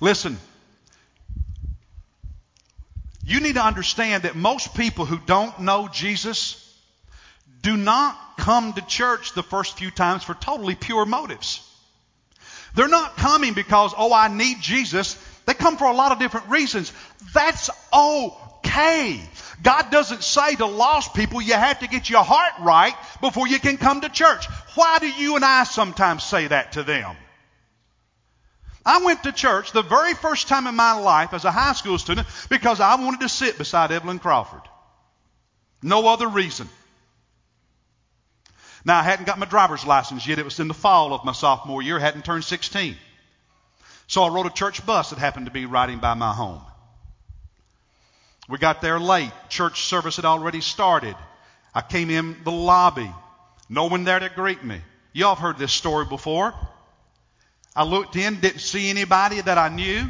Listen, 0.00 0.36
you 3.24 3.40
need 3.40 3.54
to 3.54 3.64
understand 3.64 4.24
that 4.24 4.36
most 4.36 4.74
people 4.74 5.06
who 5.06 5.18
don't 5.24 5.60
know 5.60 5.88
Jesus 5.90 6.62
do 7.62 7.76
not 7.76 8.36
come 8.36 8.74
to 8.74 8.82
church 8.82 9.32
the 9.32 9.42
first 9.42 9.78
few 9.78 9.90
times 9.90 10.22
for 10.22 10.34
totally 10.34 10.74
pure 10.74 11.06
motives. 11.06 11.62
They're 12.76 12.88
not 12.88 13.16
coming 13.16 13.54
because, 13.54 13.94
oh, 13.96 14.12
I 14.12 14.28
need 14.28 14.60
Jesus. 14.60 15.14
They 15.46 15.54
come 15.54 15.78
for 15.78 15.86
a 15.86 15.94
lot 15.94 16.12
of 16.12 16.18
different 16.18 16.50
reasons. 16.50 16.92
That's 17.32 17.70
okay. 17.92 19.20
God 19.62 19.90
doesn't 19.90 20.22
say 20.22 20.54
to 20.56 20.66
lost 20.66 21.14
people, 21.14 21.40
you 21.40 21.54
have 21.54 21.80
to 21.80 21.88
get 21.88 22.10
your 22.10 22.22
heart 22.22 22.52
right 22.60 22.94
before 23.22 23.48
you 23.48 23.58
can 23.58 23.78
come 23.78 24.02
to 24.02 24.10
church. 24.10 24.46
Why 24.74 24.98
do 24.98 25.08
you 25.08 25.36
and 25.36 25.44
I 25.44 25.64
sometimes 25.64 26.22
say 26.22 26.48
that 26.48 26.72
to 26.72 26.82
them? 26.82 27.16
I 28.84 29.02
went 29.02 29.22
to 29.22 29.32
church 29.32 29.72
the 29.72 29.82
very 29.82 30.12
first 30.12 30.46
time 30.46 30.66
in 30.66 30.76
my 30.76 30.92
life 31.00 31.32
as 31.32 31.46
a 31.46 31.50
high 31.50 31.72
school 31.72 31.98
student 31.98 32.28
because 32.50 32.78
I 32.78 32.96
wanted 32.96 33.20
to 33.20 33.28
sit 33.30 33.56
beside 33.56 33.90
Evelyn 33.90 34.18
Crawford. 34.18 34.62
No 35.82 36.06
other 36.08 36.28
reason. 36.28 36.68
Now, 38.86 39.00
I 39.00 39.02
hadn't 39.02 39.26
got 39.26 39.40
my 39.40 39.46
driver's 39.46 39.84
license 39.84 40.28
yet. 40.28 40.38
It 40.38 40.44
was 40.44 40.60
in 40.60 40.68
the 40.68 40.74
fall 40.74 41.12
of 41.12 41.24
my 41.24 41.32
sophomore 41.32 41.82
year. 41.82 41.96
I 41.96 42.00
hadn't 42.00 42.24
turned 42.24 42.44
16. 42.44 42.96
So 44.06 44.22
I 44.22 44.28
rode 44.28 44.46
a 44.46 44.50
church 44.50 44.86
bus 44.86 45.10
that 45.10 45.18
happened 45.18 45.46
to 45.46 45.52
be 45.52 45.66
riding 45.66 45.98
by 45.98 46.14
my 46.14 46.32
home. 46.32 46.62
We 48.48 48.58
got 48.58 48.80
there 48.80 49.00
late. 49.00 49.32
Church 49.48 49.86
service 49.86 50.14
had 50.14 50.24
already 50.24 50.60
started. 50.60 51.16
I 51.74 51.80
came 51.80 52.10
in 52.10 52.36
the 52.44 52.52
lobby. 52.52 53.10
No 53.68 53.86
one 53.86 54.04
there 54.04 54.20
to 54.20 54.28
greet 54.28 54.62
me. 54.62 54.80
Y'all 55.12 55.34
have 55.34 55.42
heard 55.42 55.58
this 55.58 55.72
story 55.72 56.04
before. 56.04 56.54
I 57.74 57.82
looked 57.82 58.14
in, 58.14 58.38
didn't 58.38 58.60
see 58.60 58.88
anybody 58.88 59.40
that 59.40 59.58
I 59.58 59.68
knew 59.68 60.04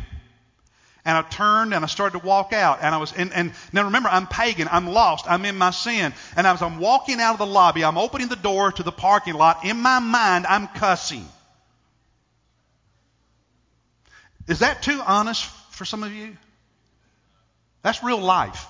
and 1.06 1.16
I 1.16 1.22
turned 1.22 1.72
and 1.72 1.84
I 1.84 1.86
started 1.86 2.18
to 2.18 2.26
walk 2.26 2.52
out. 2.52 2.80
And 2.82 2.92
I 2.92 2.98
was, 2.98 3.12
and, 3.12 3.32
and 3.32 3.52
now 3.72 3.84
remember, 3.84 4.08
I'm 4.10 4.26
pagan. 4.26 4.68
I'm 4.70 4.88
lost. 4.88 5.25
I'm 5.28 5.44
in 5.44 5.56
my 5.56 5.70
sin. 5.70 6.12
And 6.36 6.46
as 6.46 6.60
I'm 6.60 6.78
walking 6.80 7.20
out 7.20 7.34
of 7.34 7.38
the 7.38 7.46
lobby, 7.46 7.84
I'm 7.84 7.96
opening 7.96 8.26
the 8.26 8.36
door 8.36 8.72
to 8.72 8.82
the 8.82 8.90
parking 8.90 9.34
lot. 9.34 9.64
In 9.64 9.78
my 9.78 10.00
mind, 10.00 10.46
I'm 10.46 10.66
cussing. 10.66 11.25
Is 14.48 14.58
that 14.58 14.82
too 14.82 15.00
honest 15.06 15.44
for 15.70 15.84
some 15.84 16.02
of 16.02 16.12
you? 16.12 16.36
That's 17.82 18.02
real 18.02 18.20
life. 18.20 18.66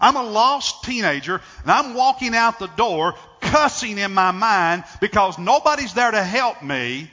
I'm 0.00 0.14
a 0.16 0.22
lost 0.22 0.84
teenager 0.84 1.42
and 1.62 1.70
I'm 1.70 1.94
walking 1.94 2.34
out 2.34 2.60
the 2.60 2.68
door 2.68 3.16
cussing 3.40 3.98
in 3.98 4.14
my 4.14 4.30
mind 4.30 4.84
because 5.00 5.36
nobody's 5.36 5.94
there 5.94 6.10
to 6.10 6.22
help 6.22 6.62
me. 6.62 7.10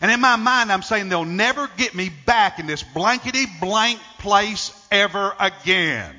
And 0.00 0.10
in 0.10 0.20
my 0.20 0.36
mind, 0.36 0.70
I'm 0.70 0.82
saying 0.82 1.08
they'll 1.08 1.24
never 1.24 1.68
get 1.76 1.94
me 1.94 2.10
back 2.26 2.58
in 2.58 2.66
this 2.66 2.82
blankety 2.82 3.46
blank 3.60 3.98
place 4.18 4.72
ever 4.90 5.34
again. 5.38 6.14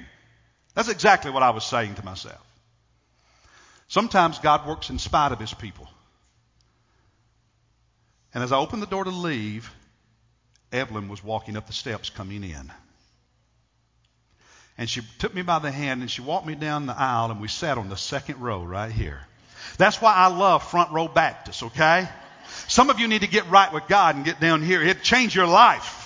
That's 0.74 0.90
exactly 0.90 1.32
what 1.32 1.44
I 1.44 1.52
was 1.52 1.66
saying 1.66 1.96
to 1.96 2.06
myself. 2.06 2.44
Sometimes 3.88 4.40
God 4.40 4.68
works 4.68 4.90
in 4.90 5.00
spite 5.00 5.32
of 5.32 5.40
his 5.40 5.54
people. 5.54 5.88
And 8.34 8.44
as 8.44 8.52
I 8.52 8.58
opened 8.58 8.82
the 8.82 8.88
door 8.88 9.04
to 9.04 9.10
leave, 9.10 9.72
Evelyn 10.72 11.08
was 11.08 11.24
walking 11.24 11.56
up 11.56 11.68
the 11.68 11.74
steps 11.74 12.10
coming 12.10 12.44
in. 12.44 12.72
And 14.78 14.90
she 14.90 15.02
took 15.18 15.34
me 15.34 15.42
by 15.42 15.60
the 15.60 15.72
hand 15.72 16.02
and 16.02 16.12
she 16.12 16.22
walked 16.22 16.46
me 16.46 16.54
down 16.54 16.86
the 16.86 16.98
aisle 16.98 17.32
and 17.32 17.42
we 17.42 17.48
sat 17.48 17.78
on 17.78 17.90
the 17.90 17.98
second 17.98 18.40
row 18.42 18.64
right 18.64 18.92
here. 18.92 19.22
That's 19.78 20.02
why 20.02 20.14
I 20.14 20.28
love 20.28 20.70
front 20.70 20.92
row 20.92 21.08
Baptists, 21.08 21.64
okay? 21.64 22.08
Some 22.68 22.90
of 22.90 23.00
you 23.00 23.08
need 23.08 23.22
to 23.22 23.28
get 23.28 23.50
right 23.50 23.72
with 23.72 23.88
God 23.88 24.16
and 24.16 24.26
get 24.26 24.40
down 24.40 24.62
here. 24.62 24.82
It'd 24.82 25.04
change 25.04 25.36
your 25.36 25.48
life. 25.48 26.04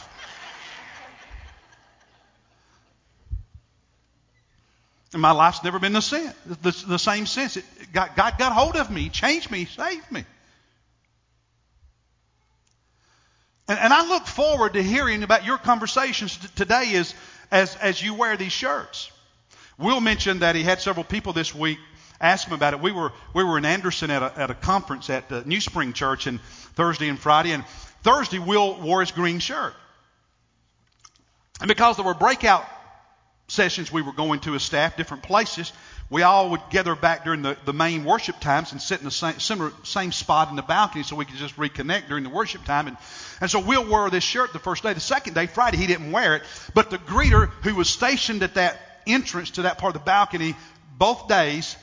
And 5.14 5.22
my 5.22 5.32
life's 5.32 5.64
never 5.64 5.78
been 5.78 5.94
the 5.94 6.02
same, 6.02 6.32
the, 6.46 6.84
the 6.88 7.00
same 7.00 7.26
since. 7.26 7.58
God, 7.92 8.12
God 8.16 8.38
got 8.38 8.54
hold 8.54 8.78
of 8.78 8.90
me, 8.90 9.10
changed 9.10 9.52
me, 9.52 9.66
saved 9.66 10.10
me. 10.10 10.24
And, 13.68 13.80
and 13.80 13.94
I 13.94 14.08
look 14.08 14.26
forward 14.26 14.74
to 14.74 14.84
hearing 14.84 15.24
about 15.24 15.46
your 15.46 15.58
conversations 15.58 16.38
t- 16.38 16.48
today 16.56 16.96
as, 16.96 17.14
as, 17.52 17.76
as 17.78 18.02
you 18.02 18.14
wear 18.14 18.38
these 18.38 18.54
shirts. 18.54 19.12
Will 19.78 20.00
mentioned 20.00 20.42
that 20.42 20.56
he 20.56 20.64
had 20.64 20.80
several 20.80 21.04
people 21.04 21.34
this 21.34 21.54
week 21.54 21.80
ask 22.22 22.48
him 22.48 22.54
about 22.54 22.74
it. 22.74 22.80
We 22.80 22.92
were, 22.92 23.12
we 23.34 23.44
were 23.44 23.58
in 23.58 23.66
Anderson 23.66 24.12
at 24.12 24.22
a, 24.22 24.40
at 24.40 24.52
a 24.52 24.54
conference 24.54 25.10
at 25.10 25.28
the 25.28 25.44
New 25.44 25.60
Spring 25.60 25.94
Church 25.94 26.28
and 26.28 26.40
Thursday 26.76 27.10
and 27.10 27.20
Friday. 27.20 27.52
And 27.52 27.66
Thursday, 28.04 28.40
Will 28.40 28.80
wore 28.80 29.02
his 29.02 29.12
green 29.12 29.40
shirt. 29.40 29.74
And 31.60 31.68
because 31.68 31.98
there 31.98 32.06
were 32.06 32.14
breakout 32.14 32.66
sessions 33.48 33.92
we 33.92 34.02
were 34.02 34.14
going 34.14 34.40
to 34.42 34.56
as 34.56 34.64
staff, 34.64 34.96
different 34.98 35.24
places, 35.24 35.74
we 36.10 36.24
all 36.24 36.50
would 36.52 36.62
gather 36.72 36.96
back 36.96 37.24
during 37.24 37.42
the, 37.42 37.58
the 37.66 37.74
main 37.74 38.04
worship 38.04 38.40
times 38.40 38.72
and 38.72 38.82
sit 38.82 39.00
in 39.00 39.06
the 39.06 39.12
same, 39.12 39.40
similar, 39.40 39.72
same 39.84 40.12
spot 40.12 40.50
in 40.50 40.56
the 40.56 40.62
balcony 40.62 41.04
so 41.04 41.16
we 41.16 41.26
could 41.26 41.38
just 41.38 41.56
reconnect 41.56 42.08
during 42.08 42.24
the 42.24 42.30
worship 42.30 42.66
time. 42.66 42.88
And, 42.88 42.98
and 43.40 43.50
so 43.50 43.60
Will 43.60 43.88
wore 43.88 44.10
this 44.10 44.24
shirt 44.24 44.52
the 44.54 44.60
first 44.60 44.84
day. 44.84 44.94
The 44.94 45.00
second 45.00 45.36
day, 45.36 45.48
Friday, 45.48 45.78
he 45.78 45.88
didn't 45.88 46.12
wear 46.12 46.36
it. 46.36 46.44
But 46.74 46.90
the 46.90 46.98
greeter 46.98 47.50
who 47.64 47.76
was 47.76 47.90
stationed 47.90 48.44
at 48.44 48.56
that 48.56 48.78
entrance 49.08 49.52
to 49.52 49.64
that 49.64 49.78
part 49.78 49.96
of 49.96 50.02
the 50.02 50.06
balcony 50.06 50.56
both 50.98 51.28
days 51.28 51.76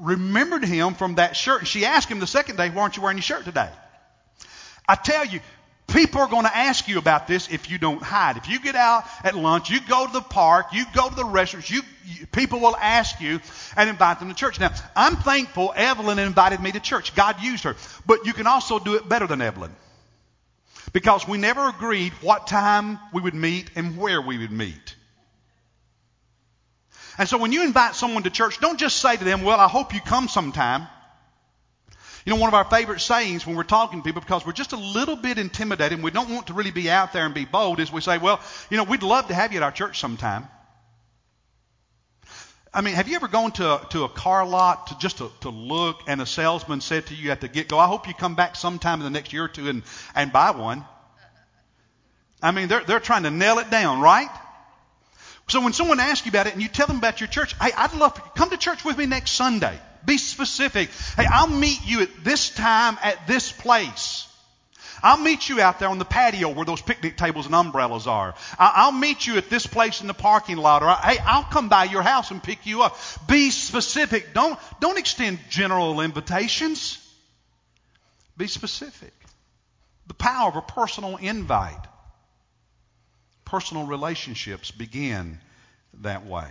remembered 0.00 0.64
him 0.64 0.94
from 0.94 1.16
that 1.16 1.36
shirt. 1.36 1.60
And 1.60 1.68
she 1.68 1.84
asked 1.84 2.08
him 2.08 2.20
the 2.20 2.26
second 2.26 2.56
day, 2.56 2.70
Why 2.70 2.82
aren't 2.82 2.96
you 2.96 3.02
wearing 3.02 3.18
your 3.18 3.22
shirt 3.22 3.44
today? 3.44 3.70
I 4.88 4.96
tell 4.96 5.24
you, 5.24 5.40
people 5.86 6.20
are 6.20 6.28
going 6.28 6.44
to 6.44 6.56
ask 6.56 6.88
you 6.88 6.98
about 6.98 7.26
this 7.26 7.48
if 7.50 7.70
you 7.70 7.78
don't 7.78 8.02
hide. 8.02 8.36
If 8.36 8.48
you 8.48 8.60
get 8.60 8.74
out 8.74 9.04
at 9.22 9.34
lunch, 9.34 9.70
you 9.70 9.80
go 9.88 10.06
to 10.06 10.12
the 10.12 10.20
park, 10.20 10.66
you 10.72 10.84
go 10.94 11.08
to 11.08 11.14
the 11.14 11.24
restaurants, 11.24 11.70
you, 11.70 11.82
you, 12.04 12.26
people 12.26 12.60
will 12.60 12.76
ask 12.76 13.20
you 13.20 13.40
and 13.76 13.88
invite 13.88 14.18
them 14.18 14.28
to 14.28 14.34
church. 14.34 14.60
Now, 14.60 14.74
I'm 14.94 15.16
thankful 15.16 15.72
Evelyn 15.74 16.18
invited 16.18 16.60
me 16.60 16.72
to 16.72 16.80
church. 16.80 17.14
God 17.14 17.40
used 17.42 17.64
her. 17.64 17.76
But 18.06 18.26
you 18.26 18.32
can 18.32 18.46
also 18.46 18.78
do 18.78 18.94
it 18.94 19.08
better 19.08 19.26
than 19.26 19.40
Evelyn. 19.40 19.74
Because 20.92 21.26
we 21.26 21.38
never 21.38 21.68
agreed 21.68 22.12
what 22.20 22.46
time 22.46 22.98
we 23.12 23.22
would 23.22 23.34
meet 23.34 23.70
and 23.74 23.96
where 23.96 24.20
we 24.20 24.38
would 24.38 24.52
meet. 24.52 24.93
And 27.18 27.28
so 27.28 27.38
when 27.38 27.52
you 27.52 27.62
invite 27.62 27.94
someone 27.94 28.24
to 28.24 28.30
church, 28.30 28.58
don't 28.60 28.78
just 28.78 28.96
say 28.98 29.16
to 29.16 29.24
them, 29.24 29.42
Well, 29.42 29.60
I 29.60 29.68
hope 29.68 29.94
you 29.94 30.00
come 30.00 30.28
sometime. 30.28 30.88
You 32.24 32.32
know, 32.32 32.40
one 32.40 32.48
of 32.48 32.54
our 32.54 32.64
favorite 32.64 33.00
sayings 33.00 33.46
when 33.46 33.54
we're 33.54 33.64
talking 33.64 34.00
to 34.00 34.04
people, 34.04 34.22
because 34.22 34.46
we're 34.46 34.52
just 34.52 34.72
a 34.72 34.78
little 34.78 35.14
bit 35.14 35.36
intimidated 35.38 35.92
and 35.92 36.02
we 36.02 36.10
don't 36.10 36.30
want 36.30 36.46
to 36.46 36.54
really 36.54 36.70
be 36.70 36.90
out 36.90 37.12
there 37.12 37.26
and 37.26 37.34
be 37.34 37.44
bold, 37.44 37.80
is 37.80 37.92
we 37.92 38.00
say, 38.00 38.18
Well, 38.18 38.40
you 38.70 38.76
know, 38.76 38.84
we'd 38.84 39.02
love 39.02 39.28
to 39.28 39.34
have 39.34 39.52
you 39.52 39.58
at 39.58 39.62
our 39.62 39.72
church 39.72 40.00
sometime. 40.00 40.48
I 42.72 42.80
mean, 42.80 42.94
have 42.94 43.06
you 43.06 43.14
ever 43.14 43.28
gone 43.28 43.52
to 43.52 43.80
to 43.90 44.02
a 44.02 44.08
car 44.08 44.44
lot 44.44 44.88
to 44.88 44.98
just 44.98 45.18
to, 45.18 45.30
to 45.42 45.50
look 45.50 46.00
and 46.08 46.20
a 46.20 46.26
salesman 46.26 46.80
said 46.80 47.06
to 47.06 47.14
you 47.14 47.30
at 47.30 47.40
the 47.40 47.46
get 47.46 47.68
go, 47.68 47.78
I 47.78 47.86
hope 47.86 48.08
you 48.08 48.14
come 48.14 48.34
back 48.34 48.56
sometime 48.56 48.98
in 48.98 49.04
the 49.04 49.10
next 49.10 49.32
year 49.32 49.44
or 49.44 49.48
two 49.48 49.68
and, 49.68 49.84
and 50.16 50.32
buy 50.32 50.50
one? 50.50 50.84
I 52.42 52.50
mean, 52.50 52.68
they're, 52.68 52.84
they're 52.84 53.00
trying 53.00 53.22
to 53.22 53.30
nail 53.30 53.58
it 53.58 53.70
down, 53.70 54.00
right? 54.00 54.28
So 55.48 55.60
when 55.62 55.72
someone 55.72 56.00
asks 56.00 56.26
you 56.26 56.30
about 56.30 56.46
it 56.46 56.54
and 56.54 56.62
you 56.62 56.68
tell 56.68 56.86
them 56.86 56.96
about 56.96 57.20
your 57.20 57.28
church, 57.28 57.54
hey, 57.60 57.70
I'd 57.76 57.94
love 57.94 58.16
for 58.16 58.24
you 58.24 58.30
come 58.34 58.50
to 58.50 58.56
church 58.56 58.84
with 58.84 58.96
me 58.96 59.06
next 59.06 59.32
Sunday. 59.32 59.78
Be 60.04 60.18
specific. 60.18 60.90
Hey, 61.16 61.26
I'll 61.30 61.48
meet 61.48 61.86
you 61.86 62.02
at 62.02 62.24
this 62.24 62.50
time 62.50 62.98
at 63.02 63.26
this 63.26 63.52
place. 63.52 64.28
I'll 65.02 65.18
meet 65.18 65.50
you 65.50 65.60
out 65.60 65.78
there 65.80 65.90
on 65.90 65.98
the 65.98 66.06
patio 66.06 66.48
where 66.48 66.64
those 66.64 66.80
picnic 66.80 67.18
tables 67.18 67.44
and 67.44 67.54
umbrellas 67.54 68.06
are. 68.06 68.34
I'll 68.58 68.92
meet 68.92 69.26
you 69.26 69.36
at 69.36 69.50
this 69.50 69.66
place 69.66 70.00
in 70.00 70.06
the 70.06 70.14
parking 70.14 70.56
lot. 70.56 70.82
Or, 70.82 70.90
hey, 70.90 71.18
I'll 71.18 71.44
come 71.44 71.68
by 71.68 71.84
your 71.84 72.00
house 72.00 72.30
and 72.30 72.42
pick 72.42 72.64
you 72.64 72.82
up. 72.82 72.96
Be 73.28 73.50
specific. 73.50 74.32
Don't, 74.32 74.58
don't 74.80 74.98
extend 74.98 75.40
general 75.50 76.00
invitations. 76.00 76.98
Be 78.38 78.46
specific. 78.46 79.12
The 80.06 80.14
power 80.14 80.48
of 80.48 80.56
a 80.56 80.62
personal 80.62 81.16
invite. 81.18 81.86
Personal 83.44 83.86
relationships 83.86 84.70
begin 84.70 85.38
that 86.00 86.26
way. 86.26 86.48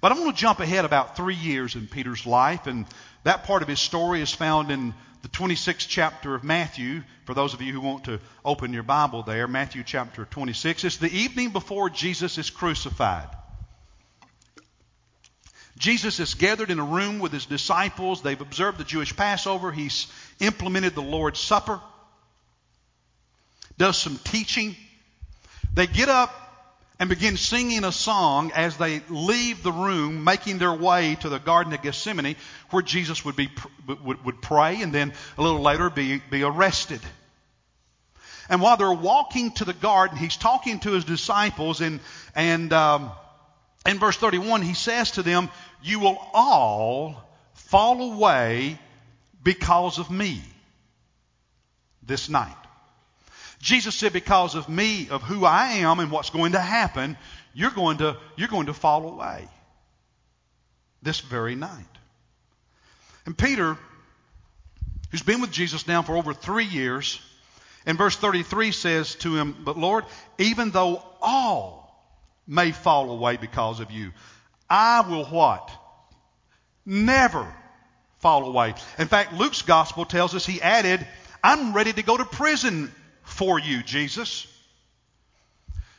But 0.00 0.12
I'm 0.12 0.18
going 0.18 0.32
to 0.32 0.36
jump 0.36 0.60
ahead 0.60 0.84
about 0.84 1.16
three 1.16 1.34
years 1.34 1.74
in 1.74 1.86
Peter's 1.86 2.26
life, 2.26 2.66
and 2.66 2.86
that 3.22 3.44
part 3.44 3.62
of 3.62 3.68
his 3.68 3.80
story 3.80 4.20
is 4.20 4.32
found 4.32 4.70
in 4.70 4.94
the 5.22 5.28
26th 5.28 5.86
chapter 5.88 6.34
of 6.34 6.44
Matthew. 6.44 7.02
For 7.24 7.34
those 7.34 7.54
of 7.54 7.62
you 7.62 7.72
who 7.72 7.80
want 7.80 8.04
to 8.04 8.20
open 8.44 8.72
your 8.72 8.82
Bible 8.82 9.22
there, 9.22 9.48
Matthew 9.48 9.82
chapter 9.84 10.24
26. 10.26 10.84
It's 10.84 10.96
the 10.98 11.10
evening 11.10 11.50
before 11.50 11.88
Jesus 11.90 12.36
is 12.38 12.50
crucified. 12.50 13.28
Jesus 15.78 16.20
is 16.20 16.34
gathered 16.34 16.70
in 16.70 16.78
a 16.78 16.84
room 16.84 17.18
with 17.18 17.32
his 17.32 17.46
disciples. 17.46 18.22
They've 18.22 18.40
observed 18.40 18.78
the 18.78 18.84
Jewish 18.84 19.16
Passover. 19.16 19.72
He's 19.72 20.06
implemented 20.40 20.94
the 20.94 21.02
Lord's 21.02 21.40
Supper, 21.40 21.80
does 23.76 23.98
some 23.98 24.18
teaching. 24.18 24.76
They 25.74 25.88
get 25.88 26.08
up 26.08 26.32
and 27.00 27.08
begin 27.08 27.36
singing 27.36 27.82
a 27.82 27.90
song 27.90 28.52
as 28.54 28.76
they 28.76 29.02
leave 29.08 29.62
the 29.62 29.72
room, 29.72 30.22
making 30.22 30.58
their 30.58 30.72
way 30.72 31.16
to 31.16 31.28
the 31.28 31.40
Garden 31.40 31.72
of 31.72 31.82
Gethsemane, 31.82 32.36
where 32.70 32.82
Jesus 32.82 33.24
would, 33.24 33.34
be, 33.34 33.50
would, 34.04 34.24
would 34.24 34.40
pray 34.40 34.80
and 34.80 34.92
then 34.92 35.12
a 35.36 35.42
little 35.42 35.60
later 35.60 35.90
be, 35.90 36.22
be 36.30 36.44
arrested. 36.44 37.00
And 38.48 38.60
while 38.60 38.76
they're 38.76 38.92
walking 38.92 39.50
to 39.52 39.64
the 39.64 39.72
garden, 39.72 40.16
he's 40.16 40.36
talking 40.36 40.78
to 40.80 40.92
his 40.92 41.04
disciples, 41.04 41.80
and, 41.80 41.98
and 42.34 42.72
um, 42.72 43.10
in 43.86 43.98
verse 43.98 44.16
31, 44.16 44.62
he 44.62 44.74
says 44.74 45.12
to 45.12 45.22
them, 45.22 45.50
You 45.82 45.98
will 45.98 46.18
all 46.32 47.28
fall 47.54 48.12
away 48.12 48.78
because 49.42 49.98
of 49.98 50.10
me 50.10 50.42
this 52.02 52.28
night. 52.28 52.54
Jesus 53.64 53.94
said, 53.94 54.12
because 54.12 54.54
of 54.56 54.68
me, 54.68 55.08
of 55.08 55.22
who 55.22 55.46
I 55.46 55.68
am 55.78 55.98
and 55.98 56.10
what's 56.10 56.28
going 56.28 56.52
to 56.52 56.60
happen, 56.60 57.16
you're 57.54 57.70
going 57.70 57.96
to, 57.98 58.18
you're 58.36 58.48
going 58.48 58.66
to 58.66 58.74
fall 58.74 59.08
away 59.08 59.48
this 61.02 61.20
very 61.20 61.54
night. 61.54 61.86
And 63.24 63.36
Peter, 63.36 63.78
who's 65.10 65.22
been 65.22 65.40
with 65.40 65.50
Jesus 65.50 65.88
now 65.88 66.02
for 66.02 66.14
over 66.14 66.34
three 66.34 66.66
years, 66.66 67.18
in 67.86 67.96
verse 67.96 68.16
33 68.16 68.70
says 68.70 69.14
to 69.16 69.34
him, 69.34 69.56
But 69.64 69.78
Lord, 69.78 70.04
even 70.36 70.70
though 70.70 71.02
all 71.22 72.14
may 72.46 72.70
fall 72.70 73.10
away 73.10 73.38
because 73.38 73.80
of 73.80 73.90
you, 73.90 74.12
I 74.68 75.08
will 75.08 75.24
what? 75.24 75.70
Never 76.84 77.50
fall 78.18 78.44
away. 78.44 78.74
In 78.98 79.08
fact, 79.08 79.32
Luke's 79.32 79.62
gospel 79.62 80.04
tells 80.04 80.34
us 80.34 80.44
he 80.44 80.60
added, 80.60 81.06
I'm 81.42 81.72
ready 81.72 81.94
to 81.94 82.02
go 82.02 82.18
to 82.18 82.26
prison 82.26 82.92
for 83.24 83.58
you, 83.58 83.82
Jesus. 83.82 84.46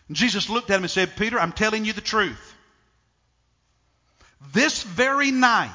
And 0.07 0.15
Jesus 0.15 0.49
looked 0.49 0.69
at 0.69 0.77
him 0.77 0.83
and 0.83 0.91
said, 0.91 1.15
Peter, 1.15 1.39
I'm 1.39 1.51
telling 1.51 1.85
you 1.85 1.93
the 1.93 2.01
truth. 2.01 2.53
This 4.53 4.83
very 4.83 5.31
night, 5.31 5.71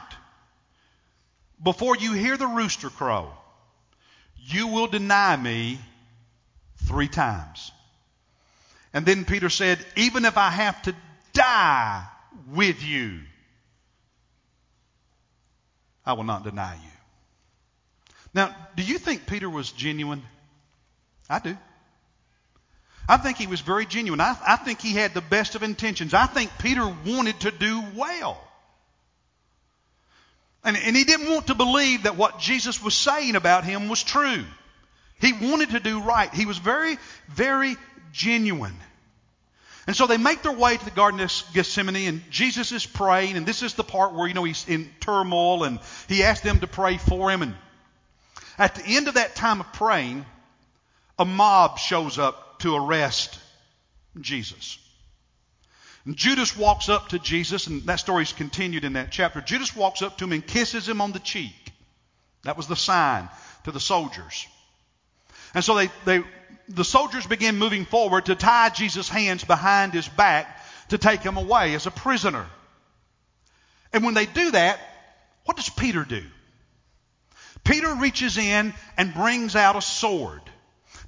before 1.62 1.97
you 1.97 2.12
hear 2.12 2.37
the 2.37 2.47
rooster 2.47 2.88
crow, 2.88 3.33
you 4.37 4.69
will 4.69 4.87
deny 4.87 5.37
me 5.37 5.78
three 6.85 7.09
times. 7.09 7.73
And 8.92 9.04
then 9.04 9.25
Peter 9.25 9.50
said, 9.50 9.78
Even 9.97 10.25
if 10.25 10.38
I 10.38 10.50
have 10.50 10.80
to 10.83 10.95
die 11.33 12.04
with 12.49 12.83
you, 12.83 13.21
I 16.04 16.14
will 16.14 16.25
not 16.25 16.45
deny 16.45 16.75
you. 16.75 16.90
Now, 18.33 18.54
do 18.76 18.83
you 18.83 18.99
think 18.99 19.26
Peter 19.26 19.50
was 19.50 19.71
genuine? 19.73 20.23
I 21.30 21.38
do. 21.38 21.56
I 23.08 23.16
think 23.16 23.38
he 23.38 23.46
was 23.46 23.60
very 23.60 23.87
genuine. 23.87 24.20
I, 24.20 24.37
I 24.46 24.56
think 24.56 24.80
he 24.80 24.92
had 24.92 25.14
the 25.14 25.20
best 25.20 25.54
of 25.54 25.62
intentions. 25.62 26.12
I 26.12 26.26
think 26.26 26.50
Peter 26.58 26.87
wanted 27.06 27.40
to 27.40 27.50
do 27.50 27.82
well. 27.96 28.40
And, 30.62 30.76
and 30.76 30.94
he 30.94 31.04
didn't 31.04 31.30
want 31.30 31.46
to 31.46 31.54
believe 31.54 32.02
that 32.02 32.16
what 32.16 32.38
Jesus 32.38 32.82
was 32.82 32.94
saying 32.94 33.37
about 33.37 33.64
him 33.64 33.88
was 33.88 34.02
true. 34.02 34.44
He 35.20 35.32
wanted 35.32 35.70
to 35.70 35.80
do 35.80 36.02
right. 36.02 36.32
He 36.32 36.46
was 36.46 36.58
very, 36.58 36.99
very 37.28 37.76
genuine. 38.12 38.76
And 39.87 39.96
so 39.96 40.06
they 40.06 40.18
make 40.18 40.42
their 40.42 40.52
way 40.52 40.76
to 40.76 40.84
the 40.84 40.90
Garden 40.90 41.20
of 41.20 41.32
Gethsemane, 41.52 42.06
and 42.06 42.30
Jesus 42.30 42.70
is 42.70 42.87
praying, 42.87 43.37
and 43.37 43.46
this 43.46 43.62
is 43.62 43.75
the 43.75 43.82
part 43.82 44.12
where, 44.12 44.28
you 44.28 44.34
know, 44.34 44.44
he's 44.44 44.68
in 44.68 44.90
turmoil, 45.00 45.64
and 45.64 45.80
he 46.08 46.22
asked 46.22 46.44
them 46.44 46.60
to 46.60 46.66
pray 46.66 46.96
for 46.99 47.30
him. 47.30 47.42
And 47.42 47.54
at 48.58 48.75
the 48.75 48.84
end 48.84 49.08
of 49.08 49.14
that 49.14 49.34
time 49.34 49.60
of 49.60 49.72
praying, 49.72 50.26
a 51.20 51.24
mob 51.26 51.78
shows 51.78 52.18
up 52.18 52.58
to 52.60 52.74
arrest 52.74 53.38
Jesus. 54.18 54.78
And 56.06 56.16
Judas 56.16 56.56
walks 56.56 56.88
up 56.88 57.10
to 57.10 57.18
Jesus, 57.18 57.66
and 57.66 57.82
that 57.82 58.00
story 58.00 58.22
is 58.22 58.32
continued 58.32 58.84
in 58.84 58.94
that 58.94 59.12
chapter. 59.12 59.42
Judas 59.42 59.76
walks 59.76 60.00
up 60.00 60.16
to 60.18 60.24
him 60.24 60.32
and 60.32 60.44
kisses 60.44 60.88
him 60.88 61.02
on 61.02 61.12
the 61.12 61.18
cheek. 61.18 61.72
That 62.44 62.56
was 62.56 62.68
the 62.68 62.74
sign 62.74 63.28
to 63.64 63.70
the 63.70 63.78
soldiers. 63.78 64.46
And 65.52 65.62
so 65.62 65.74
they, 65.74 65.90
they, 66.06 66.24
the 66.68 66.84
soldiers 66.84 67.26
begin 67.26 67.58
moving 67.58 67.84
forward 67.84 68.26
to 68.26 68.34
tie 68.34 68.70
Jesus' 68.70 69.10
hands 69.10 69.44
behind 69.44 69.92
his 69.92 70.08
back 70.08 70.64
to 70.88 70.96
take 70.96 71.20
him 71.20 71.36
away 71.36 71.74
as 71.74 71.86
a 71.86 71.90
prisoner. 71.90 72.46
And 73.92 74.04
when 74.04 74.14
they 74.14 74.24
do 74.24 74.52
that, 74.52 74.80
what 75.44 75.58
does 75.58 75.68
Peter 75.68 76.02
do? 76.04 76.22
Peter 77.62 77.94
reaches 77.96 78.38
in 78.38 78.72
and 78.96 79.12
brings 79.12 79.54
out 79.54 79.76
a 79.76 79.82
sword. 79.82 80.40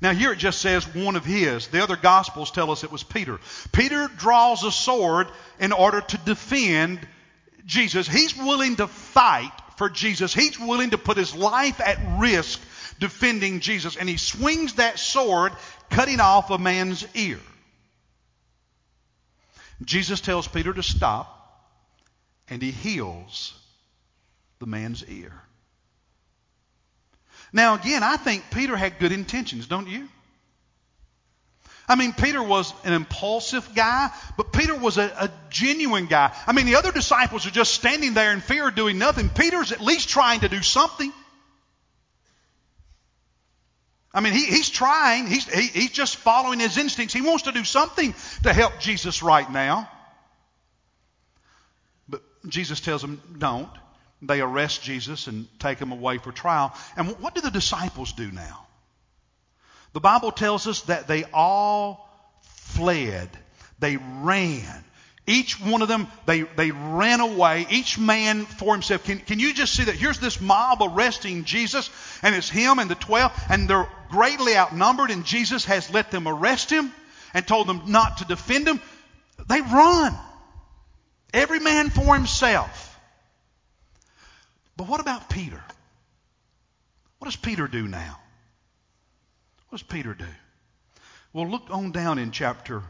Now, 0.03 0.13
here 0.13 0.33
it 0.33 0.39
just 0.39 0.61
says 0.61 0.85
one 0.97 1.15
of 1.15 1.25
his. 1.25 1.69
The 1.69 1.81
other 1.81 1.95
Gospels 1.95 2.51
tell 2.51 2.73
us 2.73 2.83
it 2.83 2.91
was 2.91 3.05
Peter. 3.05 3.39
Peter 3.71 4.09
draws 4.09 4.65
a 4.65 4.73
sword 4.73 5.29
in 5.61 5.71
order 5.71 6.01
to 6.01 6.19
defend 6.19 6.99
Jesus. 7.67 8.09
He's 8.09 8.37
willing 8.37 8.75
to 8.77 8.89
fight 8.89 9.53
for 9.77 9.89
Jesus. 9.89 10.35
He's 10.35 10.59
willing 10.59 10.91
to 10.91 10.99
put 10.99 11.17
his 11.17 11.37
life 11.37 11.81
at 11.81 12.19
risk 12.19 12.61
defending 12.99 13.61
Jesus. 13.61 13.95
And 13.97 14.09
he 14.09 14.17
swings 14.17 14.75
that 14.75 14.99
sword, 14.99 15.53
cutting 15.89 16.19
off 16.19 16.51
a 16.51 16.59
man's 16.59 17.07
ear. 17.15 17.39
Jesus 19.85 20.21
tells 20.21 20.49
Peter 20.49 20.73
to 20.73 20.83
stop, 20.83 21.63
and 22.49 22.61
he 22.61 22.73
heals 22.73 23.55
the 24.59 24.67
man's 24.67 25.05
ear. 25.09 25.33
Now, 27.53 27.75
again, 27.75 28.03
I 28.03 28.17
think 28.17 28.45
Peter 28.51 28.77
had 28.77 28.99
good 28.99 29.13
intentions, 29.13 29.67
don't 29.67 29.89
you? 29.89 30.09
I 31.89 31.97
mean, 31.97 32.13
Peter 32.13 32.43
was 32.43 32.73
an 32.85 32.93
impulsive 32.93 33.75
guy, 33.75 34.11
but 34.37 34.53
Peter 34.53 34.75
was 34.75 34.99
a, 34.99 35.13
a, 35.19 35.31
genuine 35.51 36.07
guy. 36.07 36.35
I 36.47 36.53
mean, 36.53 36.65
the 36.65 36.77
other 36.77 36.93
disciples 36.93 37.47
are 37.47 37.51
just 37.51 37.75
standing 37.75 38.15
there 38.15 38.33
in 38.33 38.41
fear, 38.41 38.71
doing 38.71 38.99
nothing. 38.99 39.29
Peter's 39.29 39.73
at 39.73 39.81
least 39.81 40.09
trying 40.09 40.41
to 40.41 40.49
do 40.49 40.63
something. 40.63 41.13
I 44.15 44.21
mean, 44.21 44.33
he, 44.33 44.47
he's 44.47 44.71
trying. 44.71 45.27
He's, 45.27 45.45
he, 45.53 45.67
he's 45.67 45.91
just 45.91 46.17
following 46.17 46.61
his 46.61 46.79
instincts. 46.79 47.13
He 47.13 47.21
wants 47.21 47.45
to 47.45 47.53
do 47.53 47.65
something 47.65 48.15
to 48.45 48.53
help 48.53 48.79
Jesus 48.79 49.23
right 49.23 49.51
now. 49.51 49.91
But 52.09 52.23
Jesus 52.49 52.81
tells 52.81 53.03
him, 53.03 53.21
don't. 53.39 53.71
They 54.23 54.41
arrest 54.41 54.83
Jesus 54.83 55.27
and 55.27 55.47
take 55.59 55.79
him 55.79 55.91
away 55.91 56.19
for 56.19 56.31
trial. 56.31 56.73
And 56.97 57.19
what 57.19 57.35
do 57.35 57.41
the 57.41 57.51
disciples 57.51 58.13
do 58.13 58.31
now? 58.31 58.67
The 59.93 60.01
Bible 60.01 60.31
tells 60.31 60.67
us 60.67 60.83
that 60.83 61.09
they 61.09 61.25
all 61.35 62.09
fled. 62.43 63.29
They 63.81 63.99
ran. 64.21 64.85
Each 65.27 65.61
one 65.61 65.83
of 65.83 65.89
them, 65.89 66.09
they, 66.27 66.43
they 66.43 66.71
ran 66.73 67.21
away, 67.21 67.67
each 67.71 67.97
man 67.99 68.45
for 68.45 68.75
himself. 68.75 69.05
Can, 69.05 69.19
can 69.19 69.39
you 69.39 69.55
just 69.55 69.75
see 69.75 69.85
that? 69.85 69.95
Here's 69.95 70.19
this 70.19 70.41
mob 70.41 70.79
arresting 70.83 71.45
Jesus, 71.45 71.91
and 72.23 72.35
it's 72.35 72.49
him 72.49 72.81
and 72.81 72.91
the 72.91 72.97
twelve, 72.97 73.33
and 73.49 73.69
they're 73.69 73.89
greatly 74.11 74.57
outnumbered, 74.57 75.11
and 75.11 75.25
Jesus 75.25 75.65
has 75.67 75.93
let 75.93 76.11
them 76.11 76.27
arrest 76.27 76.71
him 76.71 76.93
and 77.35 77.47
told 77.47 77.69
them 77.69 77.83
not 77.87 78.19
to 78.19 78.25
defend 78.25 78.67
him. 78.67 78.81
They 79.49 79.61
run. 79.61 80.19
Every 81.33 81.61
man 81.61 81.91
for 81.91 82.15
himself. 82.15 82.82
But 84.77 84.89
what 84.89 85.01
about 85.01 85.29
Peter? 85.31 85.63
What 87.19 87.27
does 87.27 87.37
Peter 87.37 87.69
do 87.69 87.87
now? 87.87 88.19
What 89.69 89.79
does 89.79 89.87
Peter 89.87 90.15
do? 90.15 90.27
Well, 91.33 91.49
look 91.49 91.65
on 91.71 91.93
down 91.93 92.19
in 92.19 92.31
chapter 92.31 92.83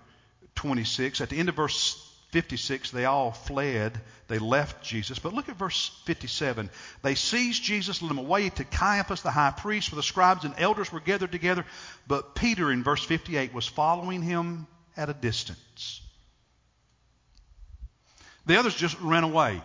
26. 0.54 1.20
At 1.20 1.28
the 1.28 1.38
end 1.38 1.48
of 1.48 1.54
verse 1.54 1.96
56, 2.32 2.90
they 2.90 3.04
all 3.04 3.30
fled. 3.30 4.00
They 4.28 4.38
left 4.38 4.82
Jesus. 4.82 5.18
But 5.18 5.34
look 5.34 5.48
at 5.48 5.56
verse 5.56 5.90
57. 6.06 6.70
They 7.02 7.14
seized 7.14 7.62
Jesus, 7.62 8.00
led 8.00 8.10
him 8.10 8.18
away 8.18 8.48
to 8.48 8.64
Caiaphas, 8.64 9.22
the 9.22 9.30
high 9.30 9.52
priest, 9.56 9.92
where 9.92 9.96
the 9.96 10.02
scribes 10.02 10.44
and 10.44 10.54
elders 10.56 10.90
were 10.90 11.00
gathered 11.00 11.30
together. 11.30 11.64
But 12.06 12.34
Peter, 12.34 12.72
in 12.72 12.82
verse 12.82 13.04
58, 13.04 13.52
was 13.52 13.66
following 13.66 14.22
him 14.22 14.66
at 14.96 15.10
a 15.10 15.14
distance. 15.14 16.00
The 18.46 18.58
others 18.58 18.74
just 18.74 18.98
ran 19.00 19.24
away. 19.24 19.62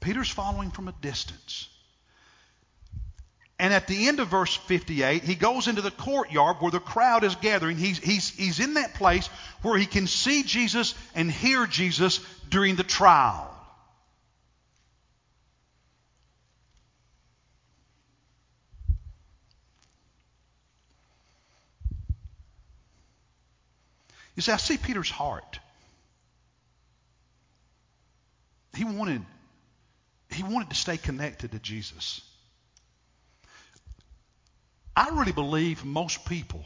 Peter's 0.00 0.30
following 0.30 0.70
from 0.70 0.88
a 0.88 0.94
distance. 1.00 1.68
And 3.60 3.74
at 3.74 3.88
the 3.88 4.06
end 4.06 4.20
of 4.20 4.28
verse 4.28 4.54
58, 4.54 5.24
he 5.24 5.34
goes 5.34 5.66
into 5.66 5.82
the 5.82 5.90
courtyard 5.90 6.58
where 6.60 6.70
the 6.70 6.78
crowd 6.78 7.24
is 7.24 7.34
gathering. 7.34 7.76
He's, 7.76 7.98
he's, 7.98 8.28
he's 8.30 8.60
in 8.60 8.74
that 8.74 8.94
place 8.94 9.26
where 9.62 9.76
he 9.76 9.86
can 9.86 10.06
see 10.06 10.44
Jesus 10.44 10.94
and 11.16 11.30
hear 11.30 11.66
Jesus 11.66 12.20
during 12.48 12.76
the 12.76 12.84
trial. 12.84 13.52
You 24.36 24.42
see, 24.42 24.52
I 24.52 24.56
see 24.58 24.76
Peter's 24.76 25.10
heart. 25.10 25.58
He 28.76 28.84
wanted 28.84 29.22
he 30.38 30.44
wanted 30.44 30.70
to 30.70 30.76
stay 30.76 30.96
connected 30.96 31.52
to 31.52 31.58
Jesus. 31.58 32.20
I 34.96 35.10
really 35.10 35.32
believe 35.32 35.84
most 35.84 36.24
people 36.26 36.64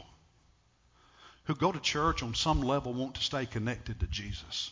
who 1.45 1.55
go 1.55 1.71
to 1.71 1.79
church 1.79 2.23
on 2.23 2.35
some 2.35 2.61
level 2.61 2.93
want 2.93 3.15
to 3.15 3.21
stay 3.21 3.45
connected 3.45 3.99
to 3.99 4.07
Jesus. 4.07 4.71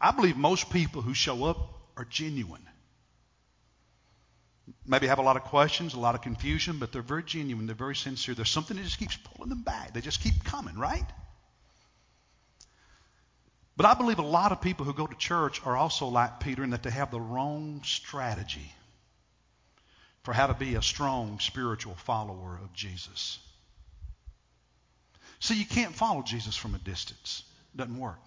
I 0.00 0.10
believe 0.12 0.36
most 0.36 0.70
people 0.70 1.02
who 1.02 1.14
show 1.14 1.44
up 1.44 1.58
are 1.96 2.04
genuine. 2.04 2.66
Maybe 4.86 5.06
have 5.06 5.18
a 5.18 5.22
lot 5.22 5.36
of 5.36 5.44
questions, 5.44 5.94
a 5.94 6.00
lot 6.00 6.14
of 6.14 6.22
confusion, 6.22 6.78
but 6.78 6.92
they're 6.92 7.02
very 7.02 7.22
genuine. 7.22 7.66
They're 7.66 7.74
very 7.74 7.96
sincere. 7.96 8.34
There's 8.34 8.50
something 8.50 8.76
that 8.76 8.84
just 8.84 8.98
keeps 8.98 9.16
pulling 9.16 9.50
them 9.50 9.62
back. 9.62 9.92
They 9.92 10.00
just 10.00 10.22
keep 10.22 10.44
coming, 10.44 10.78
right? 10.78 11.06
But 13.78 13.86
I 13.86 13.94
believe 13.94 14.18
a 14.18 14.22
lot 14.22 14.50
of 14.50 14.60
people 14.60 14.84
who 14.84 14.92
go 14.92 15.06
to 15.06 15.14
church 15.14 15.64
are 15.64 15.76
also 15.76 16.08
like 16.08 16.40
Peter 16.40 16.64
in 16.64 16.70
that 16.70 16.82
they 16.82 16.90
have 16.90 17.12
the 17.12 17.20
wrong 17.20 17.80
strategy 17.84 18.72
for 20.24 20.34
how 20.34 20.48
to 20.48 20.54
be 20.54 20.74
a 20.74 20.82
strong 20.82 21.38
spiritual 21.38 21.94
follower 21.94 22.58
of 22.60 22.72
Jesus. 22.72 23.38
See, 25.38 25.54
you 25.54 25.64
can't 25.64 25.94
follow 25.94 26.22
Jesus 26.22 26.56
from 26.56 26.74
a 26.74 26.78
distance. 26.78 27.44
It 27.72 27.76
doesn't 27.76 27.96
work. 27.96 28.18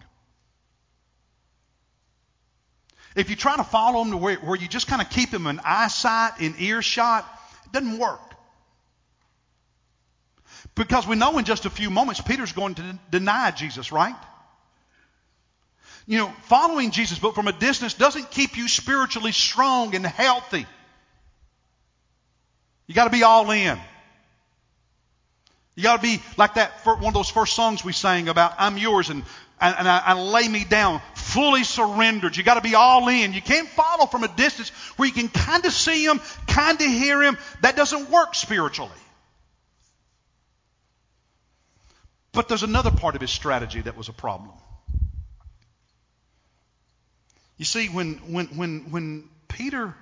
If 3.14 3.28
you 3.28 3.36
try 3.36 3.58
to 3.58 3.64
follow 3.64 4.00
him 4.00 4.12
to 4.12 4.16
where, 4.16 4.36
where 4.36 4.56
you 4.56 4.68
just 4.68 4.86
kind 4.86 5.02
of 5.02 5.10
keep 5.10 5.28
him 5.28 5.46
in 5.46 5.60
eyesight, 5.62 6.40
in 6.40 6.54
earshot, 6.60 7.26
it 7.66 7.72
doesn't 7.72 7.98
work. 7.98 8.36
Because 10.74 11.06
we 11.06 11.14
know 11.14 11.36
in 11.36 11.44
just 11.44 11.66
a 11.66 11.70
few 11.70 11.90
moments 11.90 12.22
Peter's 12.22 12.52
going 12.52 12.76
to 12.76 12.98
deny 13.10 13.50
Jesus, 13.50 13.92
right? 13.92 14.16
You 16.06 16.18
know, 16.18 16.32
following 16.42 16.90
Jesus, 16.90 17.18
but 17.18 17.34
from 17.34 17.48
a 17.48 17.52
distance, 17.52 17.94
doesn't 17.94 18.30
keep 18.30 18.56
you 18.56 18.68
spiritually 18.68 19.32
strong 19.32 19.94
and 19.94 20.04
healthy. 20.04 20.66
You 22.86 22.94
got 22.94 23.04
to 23.04 23.10
be 23.10 23.22
all 23.22 23.50
in. 23.50 23.78
You 25.74 25.82
got 25.82 25.96
to 25.96 26.02
be 26.02 26.20
like 26.36 26.54
that, 26.54 26.72
one 26.84 27.04
of 27.04 27.14
those 27.14 27.30
first 27.30 27.54
songs 27.54 27.84
we 27.84 27.92
sang 27.92 28.28
about, 28.28 28.54
I'm 28.58 28.76
yours, 28.76 29.08
and, 29.08 29.22
and, 29.60 29.76
and 29.78 29.88
I, 29.88 30.02
I 30.06 30.12
lay 30.14 30.46
me 30.46 30.64
down, 30.64 31.00
fully 31.14 31.64
surrendered. 31.64 32.36
You 32.36 32.42
got 32.42 32.54
to 32.54 32.60
be 32.60 32.74
all 32.74 33.08
in. 33.08 33.32
You 33.32 33.40
can't 33.40 33.68
follow 33.68 34.06
from 34.06 34.24
a 34.24 34.28
distance 34.28 34.68
where 34.96 35.06
you 35.06 35.14
can 35.14 35.28
kind 35.28 35.64
of 35.64 35.72
see 35.72 36.04
him, 36.04 36.20
kind 36.46 36.78
of 36.78 36.86
hear 36.86 37.22
him. 37.22 37.38
That 37.62 37.76
doesn't 37.76 38.10
work 38.10 38.34
spiritually. 38.34 38.90
But 42.32 42.48
there's 42.48 42.62
another 42.62 42.90
part 42.90 43.14
of 43.14 43.20
his 43.20 43.30
strategy 43.30 43.80
that 43.82 43.96
was 43.96 44.08
a 44.08 44.12
problem. 44.12 44.50
You 47.62 47.66
see, 47.66 47.86
when, 47.86 48.14
when, 48.32 48.46
when, 48.56 48.90
when 48.90 49.28
Peter 49.46 49.94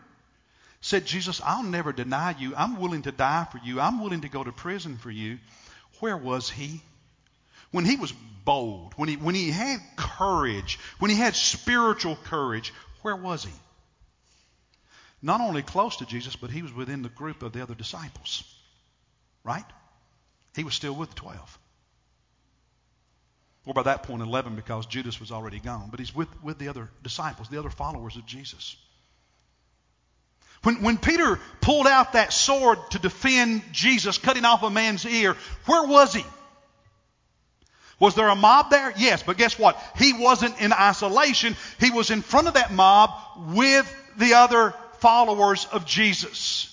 said, 0.81 1.05
Jesus, 1.05 1.42
I'll 1.44 1.62
never 1.62 1.92
deny 1.92 2.35
you. 2.38 2.55
I'm 2.57 2.81
willing 2.81 3.03
to 3.03 3.12
die 3.12 3.46
for 3.53 3.61
you. 3.62 3.79
I'm 3.79 4.03
willing 4.03 4.23
to 4.23 4.31
go 4.31 4.42
to 4.42 4.51
prison 4.51 4.96
for 4.96 5.11
you. 5.11 5.38
Where 5.99 6.16
was 6.16 6.49
he? 6.49 6.81
When 7.70 7.85
he 7.85 7.96
was 7.96 8.14
bold, 8.46 8.94
when 8.96 9.11
he, 9.11 9.16
when 9.18 9.35
he 9.35 9.51
had 9.51 9.79
courage, 9.94 10.79
when 11.01 11.11
he 11.11 11.18
had 11.18 11.37
spiritual 11.37 12.16
courage, 12.25 12.73
where 13.03 13.14
was 13.14 13.44
he? 13.44 13.53
Not 15.20 15.42
only 15.42 15.61
close 15.61 15.96
to 15.99 16.07
Jesus, 16.07 16.37
but 16.37 16.51
he 16.51 16.62
was 16.62 16.73
within 16.73 17.03
the 17.03 17.11
group 17.11 17.42
of 17.42 17.53
the 17.53 17.62
other 17.62 17.75
disciples. 17.75 18.42
Right? 19.44 19.66
He 20.57 20.64
was 20.64 20.73
still 20.73 20.94
with 20.94 21.11
the 21.11 21.16
12. 21.16 21.59
Or 23.66 23.75
by 23.75 23.83
that 23.83 24.05
point, 24.05 24.23
11 24.23 24.57
because 24.57 24.87
Judas 24.87 25.20
was 25.20 25.31
already 25.31 25.61
gone. 25.61 25.88
But 25.90 26.01
he's 26.01 26.14
with, 26.14 26.29
with 26.42 26.59
the 26.59 26.68
other 26.68 26.88
disciples, 27.03 27.49
the 27.49 27.59
other 27.59 27.70
followers 27.70 28.16
of 28.16 28.25
Jesus. 28.27 28.77
When, 30.62 30.83
when 30.83 30.99
Peter 30.99 31.38
pulled 31.61 31.87
out 31.87 32.14
that 32.14 32.33
sword 32.33 32.79
to 32.90 32.99
defend 32.99 33.62
Jesus, 33.73 34.18
cutting 34.18 34.44
off 34.44 34.62
a 34.62 34.70
man's 34.70 35.07
ear, 35.07 35.37
where 35.66 35.87
was 35.87 36.14
he? 36.14 36.25
Was 37.99 38.14
there 38.14 38.29
a 38.29 38.35
mob 38.35 38.70
there? 38.70 38.94
Yes, 38.96 39.23
but 39.23 39.37
guess 39.37 39.59
what? 39.59 39.79
He 39.96 40.14
wasn't 40.14 40.59
in 40.61 40.73
isolation. 40.73 41.55
He 41.79 41.90
was 41.90 42.11
in 42.11 42.23
front 42.23 42.49
of 42.49 42.55
that 42.55 42.73
mob 42.73 43.11
with 43.55 43.94
the 44.16 44.35
other 44.35 44.75
followers 44.99 45.66
of 45.66 45.85
Jesus. 45.85 46.66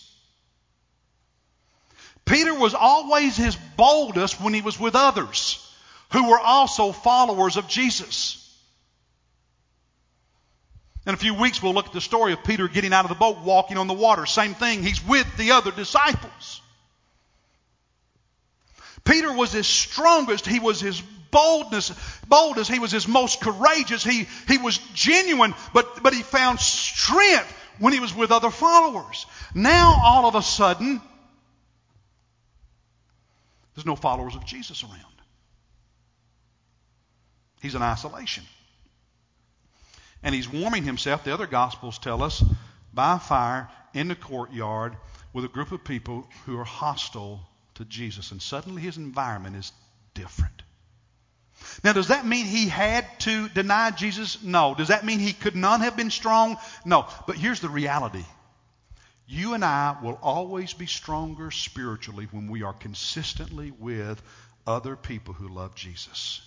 Peter 2.24 2.54
was 2.54 2.74
always 2.74 3.36
his 3.36 3.58
boldest 3.76 4.40
when 4.42 4.54
he 4.54 4.62
was 4.62 4.80
with 4.80 4.96
others 4.96 5.67
who 6.12 6.30
were 6.30 6.40
also 6.40 6.92
followers 6.92 7.58
of 7.58 7.68
Jesus. 7.68 8.44
In 11.06 11.14
a 11.14 11.18
few 11.18 11.34
weeks, 11.34 11.64
we'll 11.64 11.74
look 11.74 11.88
at 11.88 11.94
the 11.94 12.02
story 12.02 12.34
of 12.34 12.44
Peter 12.44 12.68
getting 12.68 12.94
out 12.94 13.06
of 13.06 13.10
the 13.10 13.16
boat, 13.16 13.40
walking 13.40 13.78
on 13.78 13.88
the 13.88 13.94
water. 13.94 14.26
Same 14.26 14.54
thing, 14.54 14.84
he's 14.84 15.06
with 15.06 15.26
the 15.38 15.52
other 15.52 15.72
disciples. 15.72 16.62
Peter 19.06 19.32
was 19.32 19.54
his 19.54 19.68
strongest. 19.68 20.46
He 20.46 20.60
was 20.60 20.82
his 20.82 21.02
boldness, 21.32 21.94
boldest. 22.28 22.70
He 22.70 22.80
was 22.80 22.92
his 22.92 23.08
most 23.08 23.40
courageous. 23.40 24.04
He, 24.04 24.28
he 24.48 24.58
was 24.58 24.78
genuine, 24.94 25.54
but, 25.74 26.04
but 26.04 26.14
he 26.14 26.22
found 26.24 26.60
strength 26.60 27.54
when 27.80 27.94
he 27.94 28.02
was 28.02 28.14
with 28.14 28.32
other 28.32 28.50
followers. 28.50 29.26
Now, 29.56 30.02
all 30.04 30.26
of 30.26 30.36
a 30.36 30.42
sudden, 30.42 31.02
there's 33.76 33.86
no 33.86 33.96
followers 33.96 34.36
of 34.36 34.46
Jesus 34.46 34.84
around. 34.84 35.17
He's 37.62 37.76
in 37.76 37.82
isolation. 37.82 38.44
And 40.24 40.34
he's 40.34 40.52
warming 40.52 40.84
himself, 40.84 41.24
the 41.24 41.34
other 41.34 41.48
Gospels 41.48 42.00
tell 42.00 42.24
us, 42.24 42.44
by 42.94 43.18
fire 43.20 43.70
in 43.94 44.08
the 44.08 44.16
courtyard 44.16 44.96
with 45.34 45.46
a 45.46 45.50
group 45.50 45.72
of 45.72 45.84
people 45.84 46.28
who 46.46 46.58
are 46.60 46.64
hostile 46.64 47.42
to 47.76 47.86
Jesus. 47.86 48.32
And 48.32 48.42
suddenly 48.42 48.82
his 48.82 48.98
environment 48.98 49.56
is 49.56 49.72
different. 50.14 50.64
Now, 51.84 51.94
does 51.94 52.10
that 52.10 52.26
mean 52.26 52.46
he 52.46 52.68
had 52.68 53.06
to 53.22 53.50
deny 53.50 53.92
Jesus? 53.92 54.42
No. 54.44 54.76
Does 54.76 54.90
that 54.90 55.06
mean 55.06 55.20
he 55.20 55.34
could 55.34 55.56
not 55.56 55.82
have 55.82 55.98
been 55.98 56.12
strong? 56.12 56.58
No. 56.86 57.08
But 57.26 57.38
here's 57.38 57.60
the 57.60 57.70
reality 57.70 58.26
you 59.28 59.54
and 59.54 59.66
I 59.66 59.98
will 60.02 60.18
always 60.22 60.74
be 60.74 60.86
stronger 60.86 61.52
spiritually 61.52 62.28
when 62.32 62.48
we 62.48 62.64
are 62.64 62.74
consistently 62.74 63.72
with 63.72 64.22
other 64.66 64.96
people 64.96 65.34
who 65.34 65.50
love 65.50 65.76
Jesus. 65.76 66.42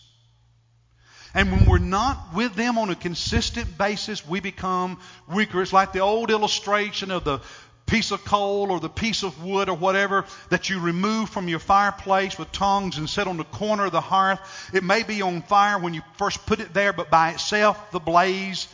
And 1.34 1.52
when 1.52 1.66
we're 1.66 1.78
not 1.78 2.34
with 2.34 2.54
them 2.54 2.78
on 2.78 2.90
a 2.90 2.96
consistent 2.96 3.78
basis, 3.78 4.26
we 4.26 4.40
become 4.40 4.98
weaker. 5.28 5.62
It's 5.62 5.72
like 5.72 5.92
the 5.92 6.00
old 6.00 6.30
illustration 6.30 7.10
of 7.10 7.24
the 7.24 7.40
piece 7.86 8.12
of 8.12 8.24
coal 8.24 8.70
or 8.70 8.78
the 8.78 8.88
piece 8.88 9.24
of 9.24 9.42
wood 9.42 9.68
or 9.68 9.76
whatever 9.76 10.24
that 10.48 10.70
you 10.70 10.80
remove 10.80 11.28
from 11.28 11.48
your 11.48 11.58
fireplace 11.58 12.38
with 12.38 12.50
tongs 12.52 12.98
and 12.98 13.10
set 13.10 13.26
on 13.26 13.36
the 13.36 13.44
corner 13.44 13.86
of 13.86 13.92
the 13.92 14.00
hearth. 14.00 14.40
It 14.72 14.84
may 14.84 15.02
be 15.02 15.22
on 15.22 15.42
fire 15.42 15.78
when 15.78 15.94
you 15.94 16.02
first 16.16 16.46
put 16.46 16.60
it 16.60 16.72
there, 16.72 16.92
but 16.92 17.10
by 17.10 17.30
itself, 17.30 17.90
the 17.90 17.98
blaze 17.98 18.68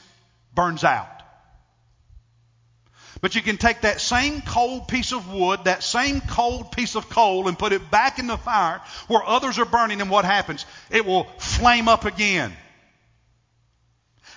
burns 0.54 0.84
out. 0.84 1.15
But 3.26 3.34
you 3.34 3.42
can 3.42 3.56
take 3.56 3.80
that 3.80 4.00
same 4.00 4.40
cold 4.40 4.86
piece 4.86 5.10
of 5.10 5.32
wood, 5.32 5.64
that 5.64 5.82
same 5.82 6.20
cold 6.20 6.70
piece 6.70 6.94
of 6.94 7.08
coal, 7.08 7.48
and 7.48 7.58
put 7.58 7.72
it 7.72 7.90
back 7.90 8.20
in 8.20 8.28
the 8.28 8.36
fire 8.36 8.80
where 9.08 9.20
others 9.20 9.58
are 9.58 9.64
burning, 9.64 10.00
and 10.00 10.08
what 10.08 10.24
happens? 10.24 10.64
It 10.92 11.04
will 11.04 11.24
flame 11.38 11.88
up 11.88 12.04
again. 12.04 12.52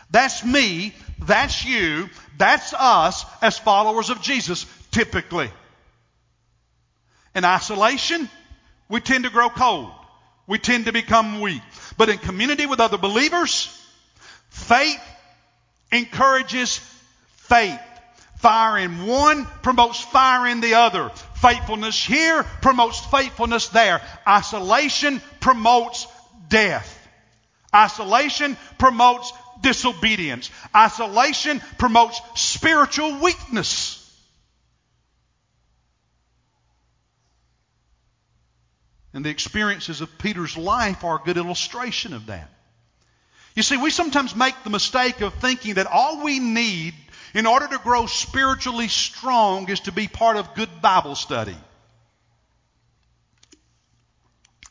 That's 0.09 0.43
me. 0.43 0.95
That's 1.19 1.63
you. 1.63 2.09
That's 2.39 2.73
us 2.73 3.25
as 3.43 3.59
followers 3.59 4.09
of 4.09 4.23
Jesus, 4.23 4.65
typically. 4.89 5.51
In 7.35 7.45
isolation, 7.45 8.27
we 8.89 9.01
tend 9.01 9.25
to 9.25 9.29
grow 9.29 9.49
cold. 9.49 9.91
We 10.47 10.57
tend 10.57 10.85
to 10.85 10.91
become 10.91 11.41
weak. 11.41 11.61
But 11.95 12.09
in 12.09 12.17
community 12.17 12.65
with 12.65 12.79
other 12.79 12.97
believers, 12.97 13.67
faith 14.49 14.99
encourages 15.91 16.79
faith. 17.35 17.79
Fire 18.39 18.77
in 18.77 19.05
one 19.05 19.45
promotes 19.63 19.99
fire 19.99 20.47
in 20.47 20.61
the 20.61 20.75
other. 20.75 21.09
Faithfulness 21.35 22.05
here 22.05 22.43
promotes 22.61 22.97
faithfulness 23.07 23.67
there. 23.67 24.01
Isolation 24.25 25.21
promotes 25.41 26.07
death. 26.47 26.95
Isolation 27.75 28.55
promotes 28.77 29.33
disobedience. 29.59 30.51
Isolation 30.73 31.61
promotes 31.77 32.21
spiritual 32.35 33.19
weakness. 33.19 33.97
And 39.11 39.25
the 39.25 39.31
experiences 39.31 39.99
of 39.99 40.17
Peter's 40.17 40.55
life 40.55 41.03
are 41.03 41.17
a 41.17 41.25
good 41.25 41.35
illustration 41.35 42.13
of 42.13 42.27
that. 42.27 42.49
You 43.53 43.63
see, 43.63 43.75
we 43.75 43.89
sometimes 43.89 44.33
make 44.33 44.55
the 44.63 44.69
mistake 44.69 45.19
of 45.19 45.33
thinking 45.33 45.73
that 45.73 45.87
all 45.87 46.23
we 46.23 46.39
need 46.39 46.93
in 47.33 47.45
order 47.45 47.67
to 47.67 47.77
grow 47.79 48.05
spiritually 48.05 48.87
strong 48.87 49.69
is 49.69 49.81
to 49.81 49.91
be 49.91 50.07
part 50.07 50.37
of 50.37 50.55
good 50.55 50.69
Bible 50.81 51.15
study. 51.15 51.57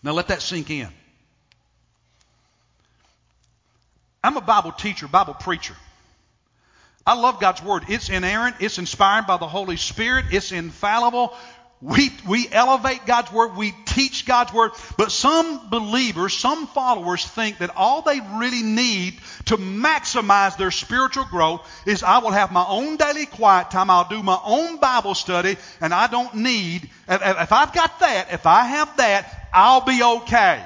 Now 0.02 0.12
let 0.12 0.28
that 0.28 0.42
sink 0.42 0.70
in. 0.70 0.88
I'm 4.22 4.36
a 4.36 4.40
Bible 4.40 4.72
teacher, 4.72 5.08
Bible 5.08 5.34
preacher. 5.34 5.74
I 7.06 7.14
love 7.14 7.40
God's 7.40 7.62
Word. 7.62 7.84
It's 7.88 8.10
inerrant, 8.10 8.56
it's 8.60 8.78
inspired 8.78 9.26
by 9.26 9.38
the 9.38 9.48
Holy 9.48 9.76
Spirit, 9.76 10.26
it's 10.30 10.52
infallible. 10.52 11.34
We, 11.80 12.10
we 12.26 12.48
elevate 12.50 13.06
God's 13.06 13.30
Word, 13.30 13.56
we 13.56 13.72
teach 13.86 14.26
God's 14.26 14.52
Word, 14.52 14.72
but 14.96 15.12
some 15.12 15.70
believers, 15.70 16.34
some 16.34 16.66
followers 16.66 17.24
think 17.24 17.58
that 17.58 17.70
all 17.76 18.02
they 18.02 18.20
really 18.20 18.64
need 18.64 19.20
to 19.46 19.56
maximize 19.56 20.56
their 20.56 20.72
spiritual 20.72 21.24
growth 21.24 21.64
is 21.86 22.02
I 22.02 22.18
will 22.18 22.32
have 22.32 22.50
my 22.50 22.64
own 22.66 22.96
daily 22.96 23.26
quiet 23.26 23.70
time, 23.70 23.90
I'll 23.90 24.08
do 24.08 24.24
my 24.24 24.38
own 24.44 24.78
Bible 24.78 25.14
study, 25.14 25.56
and 25.80 25.94
I 25.94 26.08
don't 26.08 26.34
need, 26.34 26.90
if 27.08 27.52
I've 27.52 27.72
got 27.72 28.00
that, 28.00 28.32
if 28.32 28.44
I 28.44 28.64
have 28.64 28.96
that, 28.96 29.48
I'll 29.54 29.82
be 29.82 30.02
okay. 30.02 30.60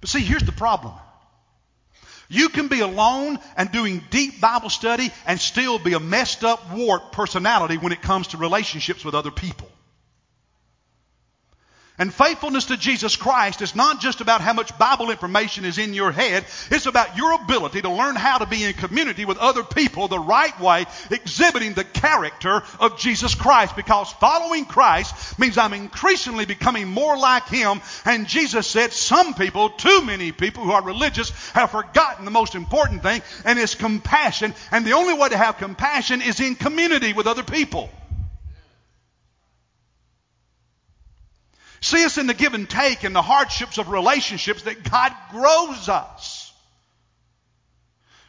But 0.00 0.08
see, 0.08 0.20
here's 0.20 0.44
the 0.44 0.52
problem. 0.52 0.94
You 2.28 2.48
can 2.48 2.68
be 2.68 2.80
alone 2.80 3.38
and 3.56 3.70
doing 3.70 4.02
deep 4.10 4.40
Bible 4.40 4.70
study 4.70 5.10
and 5.26 5.40
still 5.40 5.78
be 5.78 5.92
a 5.92 6.00
messed 6.00 6.44
up, 6.44 6.72
warped 6.72 7.12
personality 7.12 7.76
when 7.76 7.92
it 7.92 8.02
comes 8.02 8.28
to 8.28 8.36
relationships 8.36 9.04
with 9.04 9.14
other 9.14 9.30
people. 9.30 9.70
And 11.96 12.12
faithfulness 12.12 12.64
to 12.66 12.76
Jesus 12.76 13.14
Christ 13.14 13.62
is 13.62 13.76
not 13.76 14.00
just 14.00 14.20
about 14.20 14.40
how 14.40 14.52
much 14.52 14.76
Bible 14.78 15.12
information 15.12 15.64
is 15.64 15.78
in 15.78 15.94
your 15.94 16.10
head. 16.10 16.44
It's 16.72 16.86
about 16.86 17.16
your 17.16 17.34
ability 17.34 17.82
to 17.82 17.88
learn 17.88 18.16
how 18.16 18.38
to 18.38 18.46
be 18.46 18.64
in 18.64 18.72
community 18.72 19.24
with 19.24 19.38
other 19.38 19.62
people 19.62 20.08
the 20.08 20.18
right 20.18 20.58
way, 20.58 20.86
exhibiting 21.12 21.74
the 21.74 21.84
character 21.84 22.64
of 22.80 22.98
Jesus 22.98 23.36
Christ. 23.36 23.76
Because 23.76 24.10
following 24.14 24.64
Christ 24.64 25.38
means 25.38 25.56
I'm 25.56 25.72
increasingly 25.72 26.46
becoming 26.46 26.88
more 26.88 27.16
like 27.16 27.46
Him. 27.46 27.80
And 28.04 28.26
Jesus 28.26 28.66
said 28.66 28.92
some 28.92 29.34
people, 29.34 29.70
too 29.70 30.02
many 30.02 30.32
people 30.32 30.64
who 30.64 30.72
are 30.72 30.82
religious, 30.82 31.30
have 31.52 31.70
forgotten 31.70 32.24
the 32.24 32.32
most 32.32 32.56
important 32.56 33.04
thing, 33.04 33.22
and 33.44 33.56
it's 33.56 33.76
compassion. 33.76 34.52
And 34.72 34.84
the 34.84 34.94
only 34.94 35.14
way 35.14 35.28
to 35.28 35.36
have 35.36 35.58
compassion 35.58 36.22
is 36.22 36.40
in 36.40 36.56
community 36.56 37.12
with 37.12 37.28
other 37.28 37.44
people. 37.44 37.88
See 41.84 42.02
us 42.02 42.16
in 42.16 42.26
the 42.26 42.32
give 42.32 42.54
and 42.54 42.68
take 42.68 43.04
and 43.04 43.14
the 43.14 43.20
hardships 43.20 43.76
of 43.76 43.90
relationships 43.90 44.62
that 44.62 44.90
God 44.90 45.12
grows 45.30 45.90
us. 45.90 46.50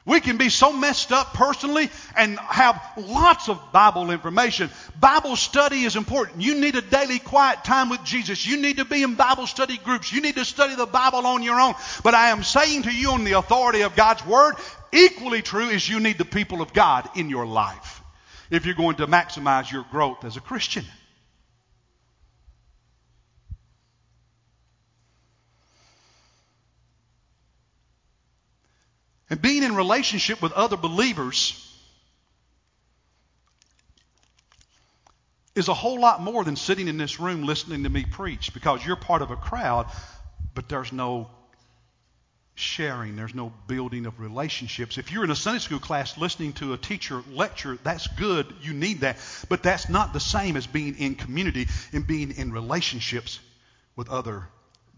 We 0.06 0.20
can 0.20 0.36
be 0.36 0.50
so 0.50 0.74
messed 0.74 1.13
up 1.13 1.34
personally 1.34 1.89
and 2.18 2.38
have 2.38 2.82
lots 2.98 3.48
of 3.48 3.72
Bible 3.72 4.12
information. 4.12 4.70
Bible 5.00 5.38
study 5.38 5.86
is 5.86 5.96
important. 5.96 6.41
You 6.41 6.60
need 6.60 6.76
a 6.76 6.82
daily 6.82 7.18
quiet 7.18 7.63
time 7.63 7.88
with 7.88 8.04
Jesus. 8.04 8.46
You 8.46 8.58
need 8.62 8.76
to 8.76 8.84
be 8.84 9.04
in 9.04 9.15
Bible 9.15 9.48
study 9.48 9.78
groups. 9.78 10.12
You 10.12 10.20
need 10.20 10.36
to 10.36 10.44
study 10.44 10.76
the 10.76 10.86
Bible 10.86 11.26
on 11.26 11.41
your 11.41 11.58
own. 11.58 11.76
But 12.04 12.13
I 12.13 12.32
am 12.32 12.44
saying 12.44 12.84
to 12.84 12.91
you 12.91 13.12
on 13.12 13.24
the 13.24 13.38
authority 13.39 13.84
of 13.84 13.96
God's 13.96 14.26
Word, 14.26 14.56
equally 14.91 15.41
true 15.41 15.70
is 15.70 15.88
you 15.88 16.02
need 16.02 16.18
the 16.18 16.26
people 16.26 16.62
of 16.62 16.74
God 16.74 17.08
in 17.15 17.30
your 17.30 17.46
life 17.46 18.02
if 18.52 18.65
you're 18.65 18.76
going 18.76 18.98
to 18.98 19.08
maximize 19.08 19.72
your 19.72 19.86
growth 19.91 20.26
as 20.26 20.36
a 20.36 20.41
Christian. 20.41 20.84
And 29.30 29.42
being 29.42 29.64
in 29.64 29.76
relationship 29.76 30.42
with 30.42 30.52
other 30.52 30.78
believers 30.78 31.62
is 35.56 35.68
a 35.68 35.74
whole 35.74 36.00
lot 36.00 36.22
more 36.22 36.44
than 36.44 36.56
sitting 36.56 36.88
in 36.88 36.98
this 36.98 37.20
room 37.20 37.44
listening 37.44 37.84
to 37.84 37.90
me 37.90 38.06
preach 38.06 38.54
because 38.54 38.86
you're 38.86 38.98
part 38.98 39.22
of 39.22 39.32
a 39.32 39.36
crowd, 39.36 39.88
but 40.54 40.70
there's 40.70 40.92
no 40.92 41.30
sharing, 42.56 43.16
there's 43.16 43.34
no 43.34 43.52
building 43.68 44.06
of 44.06 44.20
relationships. 44.20 44.98
If 44.98 45.12
you're 45.12 45.24
in 45.24 45.32
a 45.32 45.36
Sunday 45.36 45.60
school 45.60 45.80
class 45.80 46.18
listening 46.18 46.54
to 46.54 46.74
a 46.74 46.78
teacher 46.78 47.24
lecture, 47.32 47.78
that's 47.84 48.08
good, 48.08 48.54
you 48.62 48.74
need 48.74 49.02
that, 49.02 49.18
but 49.50 49.64
that's 49.64 49.90
not 49.90 50.14
the 50.14 50.20
same 50.20 50.56
as 50.56 50.68
being 50.68 50.98
in 50.98 51.16
community 51.16 51.68
and 51.94 52.06
being 52.06 52.32
in 52.32 52.52
relationships 52.52 53.40
with 53.96 54.10
other 54.10 54.48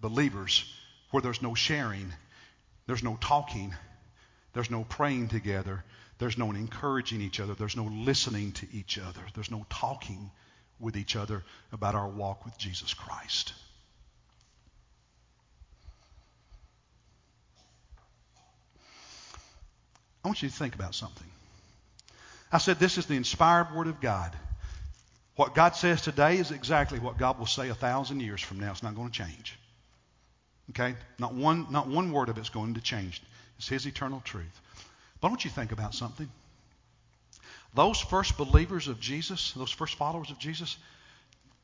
believers 0.01 0.65
where 1.11 1.21
there's 1.21 1.41
no 1.41 1.55
sharing, 1.55 2.13
there's 2.85 3.03
no 3.03 3.17
talking, 3.21 3.73
there's 4.57 4.71
no 4.71 4.83
praying 4.83 5.27
together. 5.27 5.83
There's 6.17 6.35
no 6.35 6.49
encouraging 6.49 7.21
each 7.21 7.39
other. 7.39 7.53
There's 7.53 7.77
no 7.77 7.83
listening 7.83 8.53
to 8.53 8.65
each 8.73 8.97
other. 8.97 9.21
There's 9.35 9.51
no 9.51 9.67
talking 9.69 10.31
with 10.79 10.97
each 10.97 11.15
other 11.15 11.43
about 11.71 11.93
our 11.93 12.07
walk 12.07 12.43
with 12.43 12.57
Jesus 12.57 12.95
Christ. 12.95 13.53
I 20.25 20.27
want 20.27 20.41
you 20.41 20.49
to 20.49 20.55
think 20.55 20.73
about 20.73 20.95
something. 20.95 21.27
I 22.51 22.57
said 22.57 22.79
this 22.79 22.97
is 22.97 23.05
the 23.05 23.15
inspired 23.15 23.75
Word 23.75 23.85
of 23.85 24.01
God. 24.01 24.35
What 25.35 25.53
God 25.53 25.75
says 25.75 26.01
today 26.01 26.39
is 26.39 26.49
exactly 26.49 26.97
what 26.97 27.19
God 27.19 27.37
will 27.37 27.45
say 27.45 27.69
a 27.69 27.75
thousand 27.75 28.21
years 28.21 28.41
from 28.41 28.59
now. 28.59 28.71
It's 28.71 28.81
not 28.81 28.95
going 28.95 29.11
to 29.11 29.23
change. 29.23 29.55
Okay? 30.71 30.95
Not 31.19 31.35
one, 31.35 31.67
not 31.69 31.87
one 31.87 32.11
word 32.11 32.29
of 32.29 32.39
it's 32.39 32.49
going 32.49 32.73
to 32.73 32.81
change. 32.81 33.21
It's 33.57 33.67
His 33.67 33.85
eternal 33.85 34.21
truth. 34.21 34.61
But 35.21 35.29
want 35.29 35.45
you 35.45 35.51
think 35.51 35.71
about 35.71 35.93
something. 35.93 36.29
Those 37.73 37.99
first 37.99 38.37
believers 38.37 38.87
of 38.87 38.99
Jesus, 38.99 39.51
those 39.53 39.71
first 39.71 39.95
followers 39.95 40.31
of 40.31 40.39
Jesus, 40.39 40.77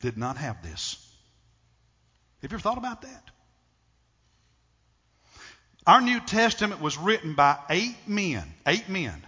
did 0.02 0.18
not 0.18 0.38
have 0.38 0.62
this. 0.62 0.98
Have 2.42 2.52
you 2.52 2.56
ever 2.58 2.62
thought 2.62 2.78
about 2.78 3.04
that? 3.04 3.24
Our 5.86 6.02
New 6.02 6.20
Testament 6.20 6.82
was 6.82 6.98
written 6.98 7.34
by 7.34 7.58
eight 7.70 7.96
men, 8.08 8.54
eight 8.66 8.88
men, 8.90 9.22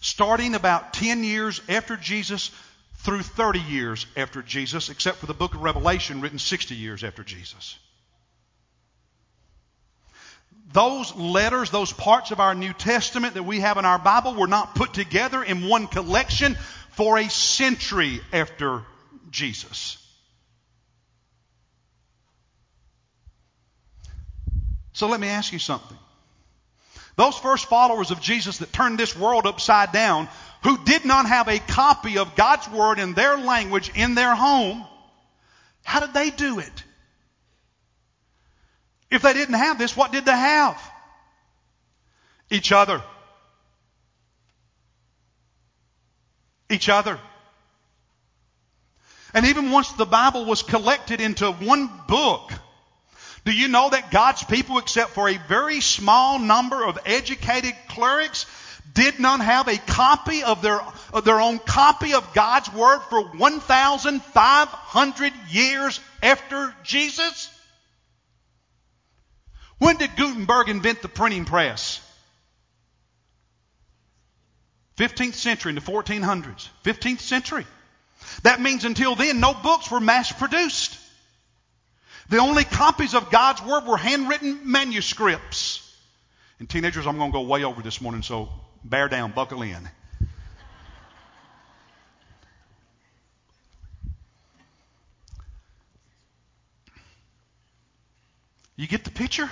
starting 0.00 0.54
about 0.54 0.92
10 0.92 1.24
years 1.24 1.60
after 1.68 1.96
Jesus 1.96 2.50
through 2.98 3.22
30 3.22 3.60
years 3.60 4.06
after 4.16 4.42
Jesus, 4.42 4.90
except 4.90 5.18
for 5.18 5.26
the 5.26 5.34
book 5.34 5.54
of 5.54 5.62
Revelation 5.62 6.20
written 6.20 6.38
60 6.38 6.74
years 6.74 7.04
after 7.04 7.22
Jesus. 7.22 7.78
Those 10.72 11.14
letters, 11.16 11.70
those 11.70 11.92
parts 11.92 12.30
of 12.30 12.38
our 12.38 12.54
New 12.54 12.72
Testament 12.72 13.34
that 13.34 13.42
we 13.42 13.60
have 13.60 13.76
in 13.76 13.84
our 13.84 13.98
Bible 13.98 14.34
were 14.34 14.46
not 14.46 14.74
put 14.74 14.94
together 14.94 15.42
in 15.42 15.68
one 15.68 15.88
collection 15.88 16.56
for 16.90 17.18
a 17.18 17.28
century 17.28 18.20
after 18.32 18.82
Jesus. 19.30 19.96
So 24.92 25.08
let 25.08 25.18
me 25.18 25.28
ask 25.28 25.52
you 25.52 25.58
something. 25.58 25.96
Those 27.16 27.36
first 27.36 27.66
followers 27.66 28.12
of 28.12 28.20
Jesus 28.20 28.58
that 28.58 28.72
turned 28.72 28.98
this 28.98 29.16
world 29.16 29.46
upside 29.46 29.92
down, 29.92 30.28
who 30.62 30.78
did 30.84 31.04
not 31.04 31.26
have 31.26 31.48
a 31.48 31.58
copy 31.58 32.18
of 32.18 32.36
God's 32.36 32.68
Word 32.68 32.98
in 32.98 33.14
their 33.14 33.36
language 33.36 33.90
in 33.94 34.14
their 34.14 34.34
home, 34.34 34.84
how 35.82 36.00
did 36.00 36.14
they 36.14 36.30
do 36.30 36.60
it? 36.60 36.84
If 39.10 39.22
they 39.22 39.32
didn't 39.32 39.54
have 39.54 39.78
this, 39.78 39.96
what 39.96 40.12
did 40.12 40.24
they 40.24 40.32
have? 40.32 40.80
Each 42.50 42.72
other. 42.72 43.02
Each 46.68 46.88
other. 46.88 47.18
And 49.34 49.46
even 49.46 49.70
once 49.70 49.92
the 49.92 50.06
Bible 50.06 50.44
was 50.44 50.62
collected 50.62 51.20
into 51.20 51.50
one 51.50 51.90
book, 52.08 52.52
do 53.44 53.52
you 53.52 53.68
know 53.68 53.90
that 53.90 54.10
God's 54.10 54.44
people, 54.44 54.78
except 54.78 55.10
for 55.10 55.28
a 55.28 55.38
very 55.48 55.80
small 55.80 56.38
number 56.38 56.84
of 56.84 56.98
educated 57.06 57.74
clerics, 57.88 58.46
did 58.92 59.18
not 59.18 59.40
have 59.40 59.68
a 59.68 59.78
copy 59.78 60.42
of 60.42 60.62
their, 60.62 60.80
of 61.12 61.24
their 61.24 61.40
own 61.40 61.58
copy 61.58 62.14
of 62.14 62.34
God's 62.34 62.72
Word 62.72 63.00
for 63.08 63.22
1,500 63.22 65.32
years 65.48 66.00
after 66.22 66.74
Jesus? 66.82 67.48
When 69.80 69.96
did 69.96 70.14
Gutenberg 70.14 70.68
invent 70.68 71.00
the 71.00 71.08
printing 71.08 71.46
press? 71.46 72.06
15th 74.98 75.32
century 75.32 75.70
in 75.70 75.74
the 75.74 75.80
1400s. 75.80 76.68
15th 76.84 77.20
century. 77.20 77.66
That 78.42 78.60
means 78.60 78.84
until 78.84 79.14
then, 79.14 79.40
no 79.40 79.54
books 79.54 79.90
were 79.90 79.98
mass 79.98 80.30
produced. 80.30 80.98
The 82.28 82.36
only 82.36 82.64
copies 82.64 83.14
of 83.14 83.30
God's 83.30 83.62
Word 83.62 83.86
were 83.86 83.96
handwritten 83.96 84.70
manuscripts. 84.70 85.90
And 86.58 86.68
teenagers, 86.68 87.06
I'm 87.06 87.16
going 87.16 87.32
to 87.32 87.38
go 87.38 87.40
way 87.40 87.64
over 87.64 87.80
this 87.80 88.02
morning, 88.02 88.22
so 88.22 88.50
bear 88.84 89.08
down, 89.08 89.32
buckle 89.32 89.62
in. 89.62 89.88
You 98.76 98.86
get 98.86 99.04
the 99.04 99.10
picture? 99.10 99.48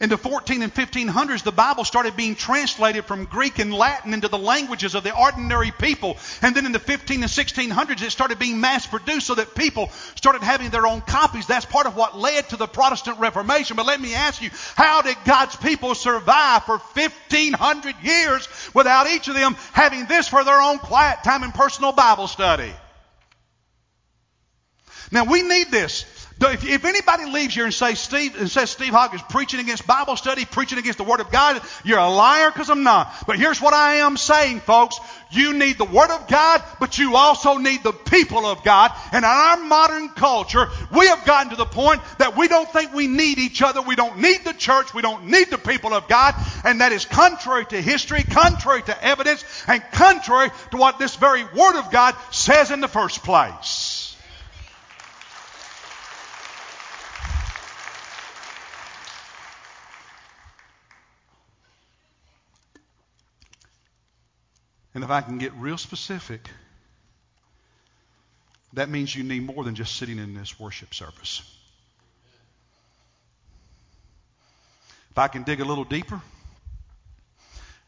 In 0.00 0.10
the 0.10 0.16
14 0.16 0.62
and 0.62 0.72
1500s, 0.72 1.42
the 1.42 1.50
Bible 1.50 1.84
started 1.84 2.16
being 2.16 2.36
translated 2.36 3.04
from 3.06 3.24
Greek 3.24 3.58
and 3.58 3.74
Latin 3.74 4.14
into 4.14 4.28
the 4.28 4.38
languages 4.38 4.94
of 4.94 5.02
the 5.02 5.12
ordinary 5.12 5.72
people. 5.72 6.16
And 6.40 6.54
then 6.54 6.66
in 6.66 6.72
the 6.72 6.78
15 6.78 7.20
and 7.20 7.30
1600s, 7.30 8.02
it 8.02 8.12
started 8.12 8.38
being 8.38 8.60
mass 8.60 8.86
produced 8.86 9.26
so 9.26 9.34
that 9.34 9.56
people 9.56 9.90
started 10.14 10.44
having 10.44 10.70
their 10.70 10.86
own 10.86 11.00
copies. 11.00 11.48
That's 11.48 11.66
part 11.66 11.86
of 11.86 11.96
what 11.96 12.16
led 12.16 12.48
to 12.50 12.56
the 12.56 12.68
Protestant 12.68 13.18
Reformation. 13.18 13.74
But 13.74 13.86
let 13.86 14.00
me 14.00 14.14
ask 14.14 14.40
you, 14.40 14.50
how 14.76 15.02
did 15.02 15.16
God's 15.24 15.56
people 15.56 15.96
survive 15.96 16.62
for 16.62 16.78
1500 16.78 17.96
years 18.00 18.48
without 18.74 19.08
each 19.08 19.26
of 19.26 19.34
them 19.34 19.56
having 19.72 20.06
this 20.06 20.28
for 20.28 20.44
their 20.44 20.60
own 20.60 20.78
quiet 20.78 21.24
time 21.24 21.42
and 21.42 21.52
personal 21.52 21.90
Bible 21.90 22.28
study? 22.28 22.72
Now 25.10 25.24
we 25.24 25.42
need 25.42 25.72
this. 25.72 26.04
If, 26.40 26.64
if 26.64 26.84
anybody 26.84 27.26
leaves 27.26 27.54
here 27.54 27.64
and 27.64 27.74
says 27.74 27.98
Steve 27.98 28.36
and 28.40 28.48
says 28.48 28.70
Steve 28.70 28.92
Hogg 28.92 29.12
is 29.14 29.22
preaching 29.22 29.58
against 29.58 29.86
Bible 29.86 30.14
study, 30.16 30.44
preaching 30.44 30.78
against 30.78 30.98
the 30.98 31.04
Word 31.04 31.20
of 31.20 31.32
God, 31.32 31.60
you're 31.84 31.98
a 31.98 32.08
liar 32.08 32.50
because 32.50 32.70
I'm 32.70 32.84
not. 32.84 33.12
But 33.26 33.38
here's 33.38 33.60
what 33.60 33.74
I 33.74 33.96
am 33.96 34.16
saying, 34.16 34.60
folks. 34.60 35.00
You 35.30 35.52
need 35.52 35.78
the 35.78 35.84
Word 35.84 36.10
of 36.10 36.28
God, 36.28 36.62
but 36.78 36.96
you 36.96 37.16
also 37.16 37.58
need 37.58 37.82
the 37.82 37.92
people 37.92 38.46
of 38.46 38.62
God. 38.62 38.92
And 39.12 39.24
in 39.24 39.24
our 39.24 39.56
modern 39.56 40.10
culture, 40.10 40.68
we 40.92 41.08
have 41.08 41.24
gotten 41.26 41.50
to 41.50 41.56
the 41.56 41.66
point 41.66 42.02
that 42.18 42.36
we 42.36 42.46
don't 42.46 42.70
think 42.70 42.94
we 42.94 43.08
need 43.08 43.38
each 43.38 43.60
other. 43.60 43.82
We 43.82 43.96
don't 43.96 44.18
need 44.18 44.44
the 44.44 44.54
church. 44.54 44.94
We 44.94 45.02
don't 45.02 45.26
need 45.26 45.50
the 45.50 45.58
people 45.58 45.92
of 45.92 46.06
God. 46.06 46.34
And 46.64 46.80
that 46.80 46.92
is 46.92 47.04
contrary 47.04 47.66
to 47.66 47.82
history, 47.82 48.22
contrary 48.22 48.82
to 48.82 49.04
evidence, 49.04 49.44
and 49.66 49.82
contrary 49.92 50.50
to 50.70 50.76
what 50.76 51.00
this 51.00 51.16
very 51.16 51.42
Word 51.42 51.78
of 51.78 51.90
God 51.90 52.14
says 52.30 52.70
in 52.70 52.80
the 52.80 52.88
first 52.88 53.24
place. 53.24 53.87
And 64.98 65.04
if 65.04 65.12
I 65.12 65.20
can 65.20 65.38
get 65.38 65.52
real 65.52 65.78
specific, 65.78 66.50
that 68.72 68.88
means 68.88 69.14
you 69.14 69.22
need 69.22 69.46
more 69.46 69.62
than 69.62 69.76
just 69.76 69.94
sitting 69.94 70.18
in 70.18 70.34
this 70.34 70.58
worship 70.58 70.92
service. 70.92 71.40
If 75.12 75.18
I 75.18 75.28
can 75.28 75.44
dig 75.44 75.60
a 75.60 75.64
little 75.64 75.84
deeper, 75.84 76.20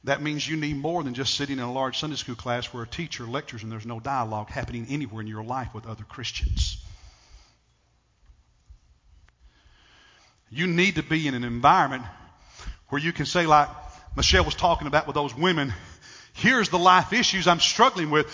that 0.04 0.22
means 0.22 0.48
you 0.48 0.56
need 0.56 0.76
more 0.76 1.02
than 1.02 1.14
just 1.14 1.34
sitting 1.34 1.58
in 1.58 1.64
a 1.64 1.72
large 1.72 1.98
Sunday 1.98 2.14
school 2.14 2.36
class 2.36 2.66
where 2.66 2.84
a 2.84 2.86
teacher 2.86 3.24
lectures 3.24 3.64
and 3.64 3.72
there's 3.72 3.84
no 3.84 3.98
dialogue 3.98 4.48
happening 4.48 4.86
anywhere 4.88 5.20
in 5.20 5.26
your 5.26 5.42
life 5.42 5.74
with 5.74 5.88
other 5.88 6.04
Christians. 6.04 6.76
You 10.48 10.68
need 10.68 10.94
to 10.94 11.02
be 11.02 11.26
in 11.26 11.34
an 11.34 11.42
environment 11.42 12.04
where 12.88 13.00
you 13.00 13.12
can 13.12 13.26
say, 13.26 13.46
like 13.46 13.68
Michelle 14.14 14.44
was 14.44 14.54
talking 14.54 14.86
about 14.86 15.08
with 15.08 15.14
those 15.14 15.34
women 15.36 15.74
Here's 16.32 16.68
the 16.68 16.78
life 16.78 17.12
issues 17.12 17.46
I'm 17.46 17.60
struggling 17.60 18.10
with. 18.10 18.26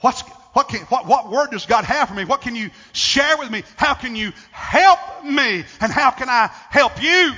What's, 0.00 0.22
what, 0.52 0.68
can, 0.68 0.80
what, 0.82 1.06
what 1.06 1.30
word 1.30 1.50
does 1.50 1.66
God 1.66 1.84
have 1.84 2.08
for 2.08 2.14
me? 2.14 2.24
What 2.24 2.42
can 2.42 2.56
you 2.56 2.70
share 2.92 3.38
with 3.38 3.50
me? 3.50 3.62
How 3.76 3.94
can 3.94 4.16
you 4.16 4.32
help 4.50 5.24
me? 5.24 5.64
And 5.80 5.92
how 5.92 6.10
can 6.10 6.28
I 6.28 6.50
help 6.70 7.02
you? 7.02 7.32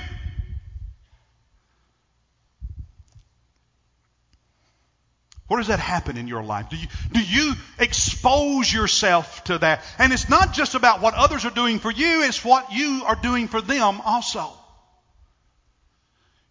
Where 5.49 5.59
does 5.59 5.67
that 5.67 5.79
happen 5.79 6.15
in 6.15 6.27
your 6.27 6.43
life? 6.43 6.69
Do 6.69 6.77
you, 6.77 6.87
do 7.11 7.21
you 7.23 7.53
expose 7.79 8.71
yourself 8.71 9.43
to 9.45 9.57
that? 9.57 9.83
And 9.97 10.13
it's 10.13 10.29
not 10.29 10.53
just 10.53 10.75
about 10.75 11.01
what 11.01 11.15
others 11.15 11.43
are 11.43 11.51
doing 11.51 11.79
for 11.79 11.91
you, 11.91 12.23
it's 12.23 12.45
what 12.45 12.71
you 12.71 13.03
are 13.05 13.15
doing 13.15 13.47
for 13.47 13.59
them 13.59 13.99
also. 14.05 14.53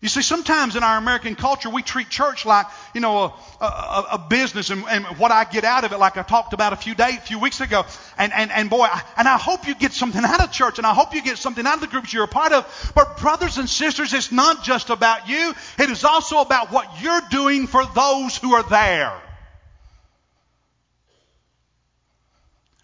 You 0.01 0.09
see, 0.09 0.23
sometimes 0.23 0.77
in 0.77 0.85
our 0.85 0.97
American 0.97 1.35
culture, 1.35 1.69
we 1.69 1.83
treat 1.83 2.09
church 2.09 2.47
like, 2.47 2.67
you 2.95 3.01
know, 3.01 3.35
a, 3.61 3.65
a, 3.65 4.07
a 4.13 4.27
business 4.31 4.71
and, 4.71 4.85
and, 4.89 5.05
what 5.19 5.33
I 5.33 5.43
get 5.43 5.65
out 5.65 5.83
of 5.83 5.91
it, 5.91 5.99
like 5.99 6.17
I 6.17 6.23
talked 6.23 6.53
about 6.53 6.73
a 6.73 6.77
few 6.77 6.95
days, 6.95 7.17
a 7.17 7.21
few 7.21 7.41
weeks 7.41 7.61
ago. 7.61 7.85
And, 8.17 8.33
and, 8.33 8.53
and 8.53 8.71
boy, 8.71 8.85
I, 8.85 9.03
and 9.17 9.27
I 9.27 9.39
hope 9.39 9.67
you 9.67 9.75
get 9.75 9.93
something 9.93 10.23
out 10.25 10.41
of 10.41 10.53
church 10.53 10.79
and 10.79 10.87
I 10.87 10.95
hope 10.95 11.17
you 11.17 11.23
get 11.23 11.37
something 11.37 11.67
out 11.67 11.75
of 11.75 11.81
the 11.81 11.89
groups 11.89 12.13
you're 12.13 12.23
a 12.23 12.29
part 12.29 12.53
of. 12.53 12.93
But 12.95 13.19
brothers 13.19 13.59
and 13.59 13.69
sisters, 13.69 14.15
it's 14.15 14.31
not 14.31 14.63
just 14.63 14.91
about 14.91 15.29
you. 15.29 15.53
It 15.81 15.91
is 15.91 16.05
also 16.05 16.43
about 16.43 16.71
what 16.71 17.03
you're 17.03 17.23
doing 17.31 17.67
for 17.67 17.85
those 17.85 18.37
who 18.37 18.55
are 18.55 18.63
there. 18.63 19.21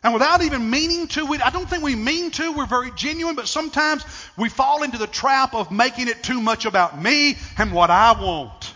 And 0.05 0.13
without 0.13 0.43
even 0.43 0.69
meaning 0.69 1.09
to, 1.09 1.25
we, 1.25 1.39
I 1.39 1.49
don't 1.49 1.69
think 1.69 1.83
we 1.83 1.97
mean 1.97 2.31
to, 2.33 2.53
we're 2.53 2.67
very 2.67 2.91
genuine, 2.91 3.37
but 3.37 3.49
sometimes 3.49 4.05
we 4.37 4.51
fall 4.51 4.83
into 4.83 4.99
the 4.99 5.07
trap 5.07 5.55
of 5.55 5.71
making 5.73 6.09
it 6.09 6.23
too 6.23 6.43
much 6.43 6.67
about 6.67 7.01
me 7.01 7.39
and 7.57 7.73
what 7.73 7.91
I 7.91 8.13
want. 8.13 8.75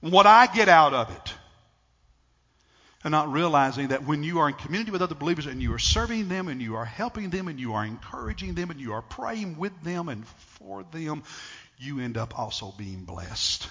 What 0.00 0.24
I 0.24 0.46
get 0.46 0.70
out 0.70 0.94
of 0.94 1.10
it. 1.14 1.34
And 3.04 3.12
not 3.12 3.30
realizing 3.30 3.88
that 3.88 4.06
when 4.06 4.22
you 4.22 4.38
are 4.38 4.48
in 4.48 4.54
community 4.54 4.92
with 4.92 5.02
other 5.02 5.14
believers 5.14 5.44
and 5.44 5.62
you 5.62 5.74
are 5.74 5.78
serving 5.78 6.28
them 6.28 6.48
and 6.48 6.62
you 6.62 6.76
are 6.76 6.86
helping 6.86 7.28
them 7.28 7.48
and 7.48 7.60
you 7.60 7.74
are 7.74 7.84
encouraging 7.84 8.54
them 8.54 8.70
and 8.70 8.80
you 8.80 8.94
are 8.94 9.02
praying 9.02 9.58
with 9.58 9.78
them 9.84 10.08
and 10.08 10.26
for 10.58 10.84
them, 10.90 11.22
you 11.76 12.00
end 12.00 12.16
up 12.16 12.38
also 12.38 12.72
being 12.78 13.04
blessed. 13.04 13.68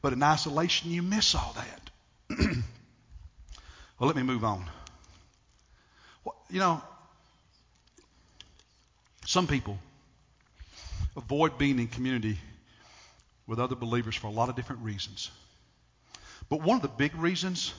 But 0.00 0.12
in 0.12 0.22
isolation, 0.22 0.92
you 0.92 1.02
miss 1.02 1.34
all 1.34 1.54
that. 1.56 1.87
well, 2.38 4.06
let 4.06 4.16
me 4.16 4.22
move 4.22 4.44
on. 4.44 4.64
You 6.50 6.60
know, 6.60 6.82
some 9.26 9.46
people 9.46 9.78
avoid 11.16 11.58
being 11.58 11.78
in 11.78 11.88
community 11.88 12.38
with 13.46 13.58
other 13.58 13.74
believers 13.74 14.14
for 14.14 14.26
a 14.26 14.30
lot 14.30 14.48
of 14.48 14.56
different 14.56 14.82
reasons. 14.82 15.30
But 16.48 16.62
one 16.62 16.76
of 16.76 16.82
the 16.82 16.88
big 16.88 17.14
reasons 17.14 17.74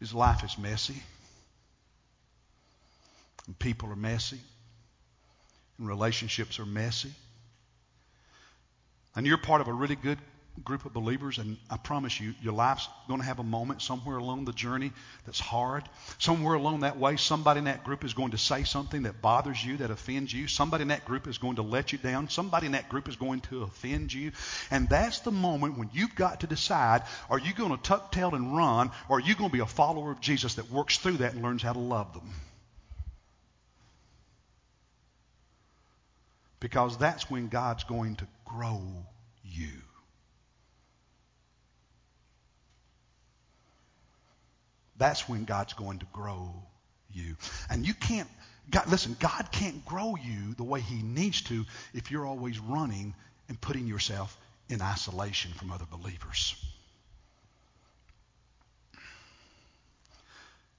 is 0.00 0.12
life 0.12 0.44
is 0.44 0.58
messy. 0.58 1.02
And 3.46 3.58
people 3.58 3.90
are 3.90 3.96
messy. 3.96 4.40
And 5.78 5.88
relationships 5.88 6.58
are 6.58 6.66
messy. 6.66 7.12
And 9.14 9.26
you're 9.26 9.38
part 9.38 9.60
of 9.60 9.68
a 9.68 9.72
really 9.72 9.96
good 9.96 10.18
group 10.62 10.84
of 10.84 10.92
believers, 10.92 11.38
and 11.38 11.56
I 11.68 11.76
promise 11.76 12.20
you, 12.20 12.34
your 12.40 12.52
life's 12.52 12.88
going 13.08 13.20
to 13.20 13.26
have 13.26 13.40
a 13.40 13.44
moment 13.44 13.82
somewhere 13.82 14.16
along 14.16 14.44
the 14.44 14.52
journey 14.52 14.92
that's 15.26 15.40
hard. 15.40 15.82
Somewhere 16.18 16.54
along 16.54 16.80
that 16.80 16.96
way, 16.96 17.16
somebody 17.16 17.58
in 17.58 17.64
that 17.64 17.82
group 17.82 18.04
is 18.04 18.14
going 18.14 18.30
to 18.30 18.38
say 18.38 18.62
something 18.62 19.02
that 19.02 19.20
bothers 19.20 19.64
you, 19.64 19.78
that 19.78 19.90
offends 19.90 20.32
you. 20.32 20.46
Somebody 20.46 20.82
in 20.82 20.88
that 20.88 21.04
group 21.04 21.26
is 21.26 21.38
going 21.38 21.56
to 21.56 21.62
let 21.62 21.92
you 21.92 21.98
down. 21.98 22.28
Somebody 22.28 22.66
in 22.66 22.72
that 22.72 22.88
group 22.88 23.08
is 23.08 23.16
going 23.16 23.40
to 23.42 23.64
offend 23.64 24.12
you. 24.12 24.30
And 24.70 24.88
that's 24.88 25.20
the 25.20 25.32
moment 25.32 25.76
when 25.76 25.90
you've 25.92 26.14
got 26.14 26.40
to 26.40 26.46
decide 26.46 27.02
are 27.28 27.38
you 27.38 27.52
going 27.52 27.76
to 27.76 27.82
tuck 27.82 28.12
tail 28.12 28.34
and 28.34 28.56
run, 28.56 28.90
or 29.08 29.18
are 29.18 29.20
you 29.20 29.34
going 29.34 29.50
to 29.50 29.52
be 29.52 29.60
a 29.60 29.66
follower 29.66 30.12
of 30.12 30.20
Jesus 30.20 30.54
that 30.54 30.70
works 30.70 30.98
through 30.98 31.18
that 31.18 31.34
and 31.34 31.42
learns 31.42 31.62
how 31.62 31.72
to 31.72 31.78
love 31.78 32.12
them? 32.12 32.30
Because 36.60 36.96
that's 36.96 37.28
when 37.28 37.48
God's 37.48 37.84
going 37.84 38.16
to 38.16 38.26
grow 38.44 38.80
you. 39.42 39.68
That's 44.98 45.28
when 45.28 45.44
God's 45.44 45.72
going 45.74 45.98
to 46.00 46.06
grow 46.12 46.54
you. 47.12 47.36
And 47.70 47.86
you 47.86 47.94
can't, 47.94 48.28
God, 48.70 48.88
listen, 48.88 49.16
God 49.18 49.48
can't 49.52 49.84
grow 49.84 50.16
you 50.16 50.54
the 50.56 50.64
way 50.64 50.80
He 50.80 51.02
needs 51.02 51.42
to 51.42 51.64
if 51.92 52.10
you're 52.10 52.26
always 52.26 52.58
running 52.58 53.14
and 53.48 53.60
putting 53.60 53.86
yourself 53.86 54.36
in 54.68 54.80
isolation 54.80 55.52
from 55.52 55.70
other 55.70 55.86
believers. 55.90 56.54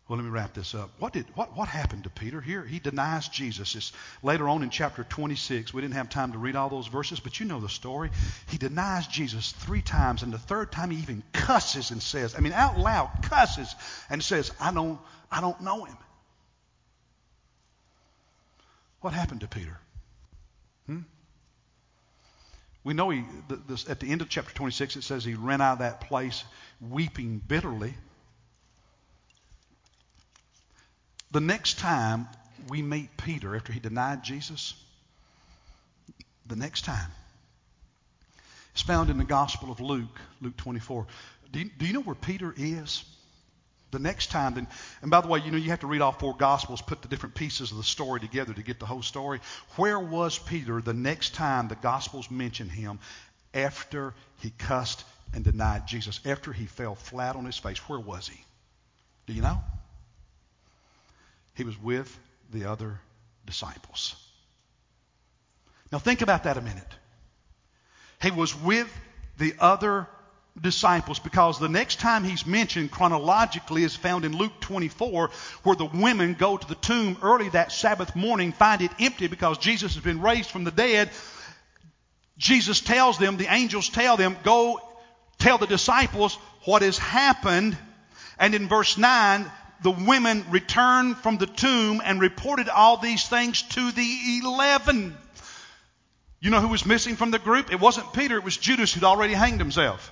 Well, 0.08 0.18
let 0.20 0.24
me 0.24 0.30
wrap 0.30 0.54
this 0.54 0.76
up. 0.76 0.92
What 1.00 1.14
did 1.14 1.26
what 1.36 1.58
what 1.58 1.68
happened 1.68 2.04
to 2.04 2.12
Peter 2.12 2.40
here? 2.40 2.64
He 2.64 2.78
denies 2.78 3.28
Jesus. 3.28 3.74
It's 3.74 3.92
later 4.22 4.48
on 4.48 4.62
in 4.62 4.70
chapter 4.70 5.04
26. 5.04 5.74
We 5.74 5.82
didn't 5.82 5.96
have 5.96 6.10
time 6.10 6.34
to 6.34 6.38
read 6.38 6.56
all 6.56 6.70
those 6.70 6.86
verses, 6.86 7.20
but 7.20 7.40
you 7.40 7.48
know 7.48 7.60
the 7.60 7.70
story. 7.70 8.12
He 8.48 8.60
denies 8.60 9.08
Jesus 9.08 9.52
three 9.52 9.82
times, 9.82 10.22
and 10.22 10.32
the 10.32 10.38
third 10.38 10.72
time 10.72 10.92
he 10.92 11.00
even 11.00 11.24
cusses 11.34 11.90
and 11.90 12.04
says, 12.04 12.36
I 12.36 12.40
mean, 12.42 12.54
out 12.54 12.78
loud 12.78 13.10
cusses 13.24 13.74
and 14.08 14.24
says, 14.24 14.52
"I 14.60 14.72
don't 14.72 15.00
I 15.32 15.42
don't 15.42 15.62
know 15.62 15.86
him." 15.86 15.98
What 19.02 19.14
happened 19.14 19.42
to 19.42 19.48
Peter? 19.48 19.80
Hmm? 20.86 21.00
We 22.84 22.94
know 22.94 23.10
he 23.10 23.24
this, 23.68 23.90
at 23.90 24.00
the 24.00 24.12
end 24.12 24.22
of 24.22 24.30
chapter 24.30 24.54
26 24.54 24.98
it 24.98 25.02
says 25.04 25.26
he 25.26 25.34
ran 25.34 25.62
out 25.62 25.74
of 25.74 25.80
that 25.80 26.02
place 26.02 26.44
weeping 26.80 27.40
bitterly. 27.40 27.96
The 31.36 31.42
next 31.42 31.80
time 31.80 32.30
we 32.70 32.82
meet 32.82 33.10
Peter 33.18 33.58
after 33.58 33.74
he 33.74 33.82
denied 33.82 34.24
Jesus, 34.24 34.74
the 36.46 36.56
next 36.56 36.86
time, 36.86 37.12
it's 38.72 38.82
found 38.82 39.10
in 39.10 39.18
the 39.18 39.26
Gospel 39.26 39.70
of 39.70 39.82
Luke, 39.82 40.18
Luke 40.40 40.56
24. 40.56 41.06
Do 41.52 41.60
you, 41.60 41.70
do 41.78 41.86
you 41.86 41.92
know 41.92 42.00
where 42.00 42.16
Peter 42.16 42.54
is? 42.56 43.04
The 43.92 44.00
next 44.00 44.32
time, 44.32 44.54
then, 44.54 44.66
and 45.02 45.12
by 45.12 45.20
the 45.20 45.28
way, 45.28 45.42
you 45.42 45.52
know, 45.52 45.58
you 45.58 45.72
have 45.72 45.82
to 45.82 45.88
read 45.88 46.00
all 46.00 46.14
four 46.14 46.38
Gospels, 46.38 46.82
put 46.82 47.02
the 47.02 47.10
different 47.10 47.36
pieces 47.36 47.70
of 47.70 47.76
the 47.76 47.84
story 47.84 48.22
together 48.22 48.54
to 48.54 48.64
get 48.64 48.80
the 48.80 48.86
whole 48.86 49.04
story. 49.04 49.42
Where 49.76 50.00
was 50.00 50.40
Peter 50.40 50.82
the 50.82 50.94
next 50.94 51.34
time 51.34 51.68
the 51.68 51.76
Gospels 51.76 52.32
mention 52.32 52.70
him 52.70 52.98
after 53.54 54.14
he 54.40 54.52
cussed 54.52 55.04
and 55.34 55.44
denied 55.44 55.86
Jesus? 55.86 56.22
After 56.24 56.54
he 56.54 56.66
fell 56.66 56.96
flat 56.96 57.36
on 57.36 57.44
his 57.44 57.58
face, 57.58 57.80
where 57.90 58.00
was 58.00 58.30
he? 58.30 58.42
Do 59.28 59.34
you 59.34 59.42
know? 59.42 59.62
He 61.56 61.64
was 61.64 61.82
with 61.82 62.18
the 62.52 62.66
other 62.66 63.00
disciples. 63.46 64.16
Now 65.92 66.00
think 66.00 66.22
about 66.22 66.44
that 66.44 66.58
a 66.58 66.62
minute. 66.62 66.88
He 68.22 68.32
was 68.32 68.56
with 68.56 68.92
the 69.38 69.54
other 69.60 70.08
disciples 70.60 71.20
because 71.20 71.60
the 71.60 71.70
next 71.70 72.00
time 72.00 72.24
he's 72.24 72.46
mentioned 72.46 72.92
chronologically 72.92 73.84
is 73.84 73.96
found 73.96 74.24
in 74.24 74.38
Luke 74.38 74.54
24 74.62 75.30
where 75.64 75.76
the 75.76 75.86
women 75.86 76.34
go 76.34 76.56
to 76.56 76.68
the 76.68 76.76
tomb 76.76 77.18
early 77.22 77.50
that 77.50 77.72
Sabbath 77.72 78.16
morning, 78.16 78.54
find 78.54 78.82
it 78.82 78.92
empty 79.00 79.28
because 79.28 79.58
Jesus 79.58 79.96
has 79.96 80.04
been 80.04 80.22
raised 80.22 80.50
from 80.50 80.64
the 80.64 80.72
dead. 80.72 81.10
Jesus 82.38 82.82
tells 82.82 83.18
them, 83.18 83.38
the 83.38 83.54
angels 83.54 83.90
tell 83.90 84.18
them, 84.18 84.38
go 84.44 84.80
tell 85.40 85.58
the 85.58 85.68
disciples 85.68 86.36
what 86.64 86.82
has 86.82 86.98
happened. 86.98 87.78
And 88.40 88.56
in 88.56 88.68
verse 88.68 88.98
9, 88.98 89.50
the 89.82 89.92
women 89.92 90.46
returned 90.50 91.18
from 91.18 91.38
the 91.38 91.46
tomb 91.46 92.02
and 92.04 92.20
reported 92.20 92.70
all 92.70 92.98
these 92.98 93.28
things 93.28 93.62
to 93.62 93.92
the 93.92 94.40
eleven. 94.44 95.18
You 96.40 96.52
know 96.52 96.62
who 96.62 96.68
was 96.68 96.86
missing 96.86 97.16
from 97.16 97.32
the 97.32 97.40
group? 97.40 97.72
It 97.72 97.80
wasn't 97.80 98.14
Peter, 98.14 98.38
it 98.38 98.44
was 98.44 98.58
Judas 98.58 98.94
who'd 98.94 99.04
already 99.04 99.34
hanged 99.34 99.60
himself. 99.60 100.12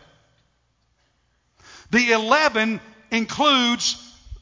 The 1.91 2.11
eleven 2.11 2.81
includes 3.11 3.97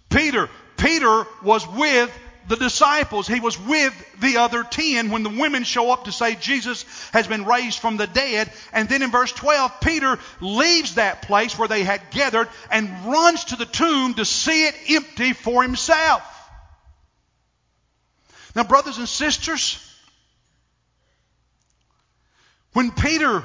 Peter. 0.10 0.50
Peter 0.78 1.26
was 1.44 1.68
with 1.68 2.12
the 2.48 2.56
disciples. 2.56 3.28
He 3.28 3.40
was 3.40 3.60
with 3.60 3.94
the 4.20 4.38
other 4.38 4.64
ten 4.64 5.10
when 5.12 5.24
the 5.24 5.30
women 5.30 5.64
show 5.64 5.92
up 5.92 6.06
to 6.06 6.12
say 6.12 6.36
Jesus 6.36 6.86
has 7.12 7.28
been 7.28 7.46
raised 7.46 7.80
from 7.80 7.98
the 7.98 8.08
dead. 8.08 8.52
And 8.74 8.90
then 8.90 9.02
in 9.02 9.12
verse 9.12 9.32
12, 9.32 9.80
Peter 9.82 10.20
leaves 10.40 10.96
that 10.96 11.24
place 11.24 11.58
where 11.58 11.68
they 11.68 11.84
had 11.84 12.02
gathered 12.12 12.50
and 12.70 12.90
runs 13.06 13.46
to 13.46 13.56
the 13.56 13.66
tomb 13.66 14.16
to 14.16 14.26
see 14.26 14.66
it 14.68 14.76
empty 14.90 15.34
for 15.34 15.62
himself. 15.62 16.24
Now, 18.56 18.64
brothers 18.64 18.98
and 18.98 19.08
sisters, 19.08 19.80
when 22.74 22.92
Peter 22.92 23.44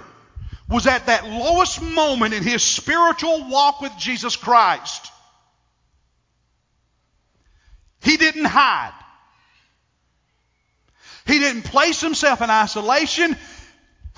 was 0.69 0.87
at 0.87 1.07
that 1.07 1.25
lowest 1.27 1.81
moment 1.81 2.35
in 2.35 2.43
his 2.43 2.63
spiritual 2.63 3.49
walk 3.49 3.81
with 3.81 3.93
Jesus 3.99 4.35
Christ, 4.35 5.13
he 8.07 8.17
didn't 8.17 8.45
hide. 8.45 8.93
He 11.27 11.41
didn't 11.41 11.63
place 11.63 12.01
himself 12.01 12.41
in 12.41 12.51
isolation. 12.51 13.37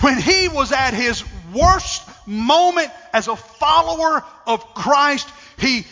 When 0.00 0.20
he 0.20 0.48
was 0.48 0.72
at 0.72 0.92
his 0.92 1.24
worst 1.54 2.06
moment 2.26 2.90
as 3.14 3.28
a 3.28 3.34
follower 3.34 4.22
of 4.46 4.74
Christ, 4.74 5.26
he 5.58 5.86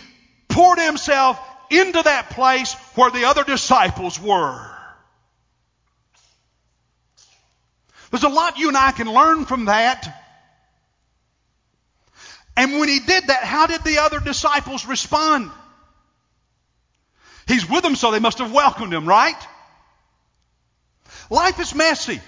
poured 0.47 0.79
himself 0.79 1.41
into 1.71 2.03
that 2.03 2.31
place 2.31 2.75
where 2.97 3.11
the 3.11 3.25
other 3.25 3.45
disciples 3.45 4.21
were. 4.21 4.71
There's 8.11 8.25
a 8.25 8.29
lot 8.29 8.59
you 8.59 8.69
and 8.69 8.77
I 8.77 8.93
can 8.93 9.11
learn 9.11 9.47
from 9.47 9.65
that. 9.65 10.23
And 12.59 12.79
when 12.79 12.91
he 12.91 13.01
did 13.01 13.27
that, 13.27 13.43
how 13.43 13.67
did 13.67 13.83
the 13.85 13.99
other 13.99 14.21
disciples 14.21 14.85
respond? 14.87 15.51
He's 17.47 17.69
with 17.69 17.83
them, 17.83 17.95
so 17.95 18.11
they 18.11 18.19
must 18.19 18.39
have 18.39 18.53
welcomed 18.53 18.93
him, 18.93 19.07
right? 19.07 19.37
Life 21.31 21.61
is 21.61 21.75
messy. 21.75 22.21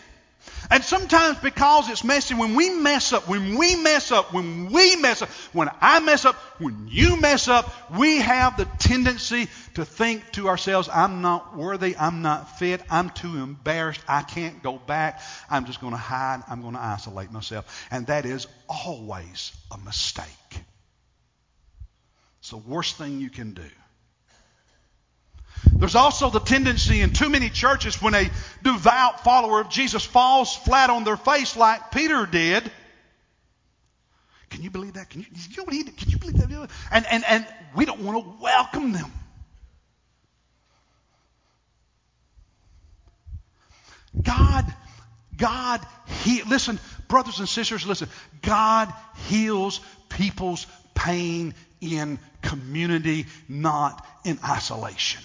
And 0.71 0.85
sometimes 0.85 1.39
because 1.39 1.89
it's 1.89 2.05
messy, 2.05 2.35
when 2.35 2.55
we 2.55 2.69
mess 2.71 3.13
up, 3.13 3.27
when 3.27 3.57
we 3.57 3.77
mess 3.77 4.13
up, 4.13 4.35
when 4.35 4.71
we 4.71 4.97
mess 4.97 5.23
up, 5.23 5.29
when 5.53 5.71
I 5.81 6.01
mess 6.01 6.25
up, 6.25 6.35
when 6.61 6.89
you 6.89 7.19
mess 7.19 7.49
up, 7.49 7.73
we 7.97 8.19
have 8.19 8.57
the 8.57 8.67
tendency 8.79 9.49
to 9.75 9.85
think 9.85 10.31
to 10.33 10.49
ourselves, 10.49 10.89
I'm 10.93 11.23
not 11.23 11.57
worthy, 11.57 11.97
I'm 11.97 12.23
not 12.23 12.59
fit, 12.59 12.83
I'm 12.91 13.11
too 13.11 13.39
embarrassed, 13.39 14.01
I 14.07 14.23
can't 14.23 14.63
go 14.63 14.79
back, 14.79 15.23
I'm 15.51 15.65
just 15.65 15.81
going 15.81 15.95
to 15.95 15.99
hide, 15.99 16.43
I'm 16.49 16.61
going 16.61 16.75
to 16.75 16.83
isolate 16.83 17.33
myself. 17.33 17.87
And 17.91 18.07
that 18.09 18.27
is 18.27 18.47
always 18.69 19.53
a 19.71 19.79
mistake. 19.79 20.27
It's 22.41 22.51
the 22.51 22.59
worst 22.59 22.97
thing 22.99 23.21
you 23.21 23.31
can 23.31 23.55
do. 23.55 23.71
There's 25.79 25.95
also 25.95 26.31
the 26.31 26.41
tendency 26.41 27.01
in 27.03 27.11
too 27.11 27.29
many 27.29 27.51
churches 27.51 28.03
when 28.03 28.15
a 28.15 28.31
devout 28.63 29.23
follower 29.23 29.61
of 29.61 29.69
Jesus 29.69 30.05
falls 30.05 30.55
flat 30.57 30.91
on 30.91 31.05
their 31.05 31.17
face 31.17 31.57
like 31.57 31.93
Peter 31.93 32.27
did. 32.27 32.71
Can 34.51 34.63
you 34.63 34.71
believe 34.71 34.95
that? 34.95 35.11
Can 35.11 35.21
you, 35.21 35.27
you 35.51 35.57
know 35.65 35.71
did? 35.71 35.97
Can 35.97 36.09
you 36.11 36.19
believe 36.19 36.37
that? 36.39 36.71
And, 36.91 37.07
and, 37.07 37.25
and 37.25 37.47
we 37.77 37.85
don't 37.85 38.01
want 38.01 38.25
to 38.25 38.43
welcome 38.43 38.93
them. 38.93 39.13
God, 44.21 44.65
God, 45.37 45.87
he, 46.23 46.43
listen, 46.43 46.81
brothers 47.09 47.39
and 47.39 47.49
sisters, 47.49 47.87
listen. 47.87 48.09
God 48.43 48.93
heals 49.29 49.81
people's 50.09 50.67
pain 50.95 51.55
in 51.81 52.19
community, 52.43 53.27
not 53.49 54.05
in 54.25 54.39
isolation. 54.45 55.23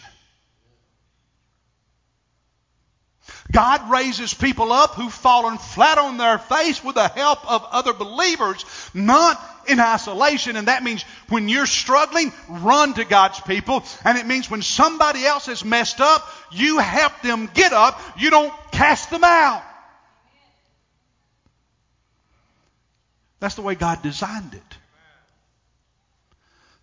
God 3.52 3.92
raises 3.92 4.34
people 4.34 4.72
up 4.72 4.96
who've 4.96 5.14
fallen 5.14 5.58
flat 5.58 5.98
on 5.98 6.18
their 6.18 6.38
face 6.38 6.84
with 6.84 6.96
the 6.96 7.08
help 7.08 7.50
of 7.50 7.66
other 7.72 7.94
believers, 7.94 8.66
not 8.94 9.40
in 9.68 9.80
isolation. 9.80 10.56
And 10.56 10.68
that 10.68 10.84
means 10.84 11.04
when 11.30 11.50
you're 11.50 11.66
struggling, 11.66 12.32
run 12.48 12.94
to 12.94 13.06
God's 13.06 13.42
people. 13.42 13.84
And 14.06 14.18
it 14.18 14.26
means 14.26 14.50
when 14.50 14.62
somebody 14.62 15.26
else 15.26 15.48
has 15.48 15.64
messed 15.64 16.00
up, 16.00 16.28
you 16.52 16.80
help 16.80 17.22
them 17.22 17.50
get 17.54 17.74
up. 17.74 18.02
You 18.18 18.30
don't 18.30 18.54
cast 18.72 19.10
them 19.10 19.24
out. 19.24 19.64
That's 23.40 23.56
the 23.56 23.62
way 23.62 23.76
God 23.76 24.02
designed 24.02 24.54
it. 24.54 24.78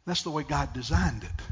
That's 0.06 0.22
the 0.22 0.30
way 0.30 0.42
God 0.42 0.74
designed 0.74 1.24
it. 1.24 1.42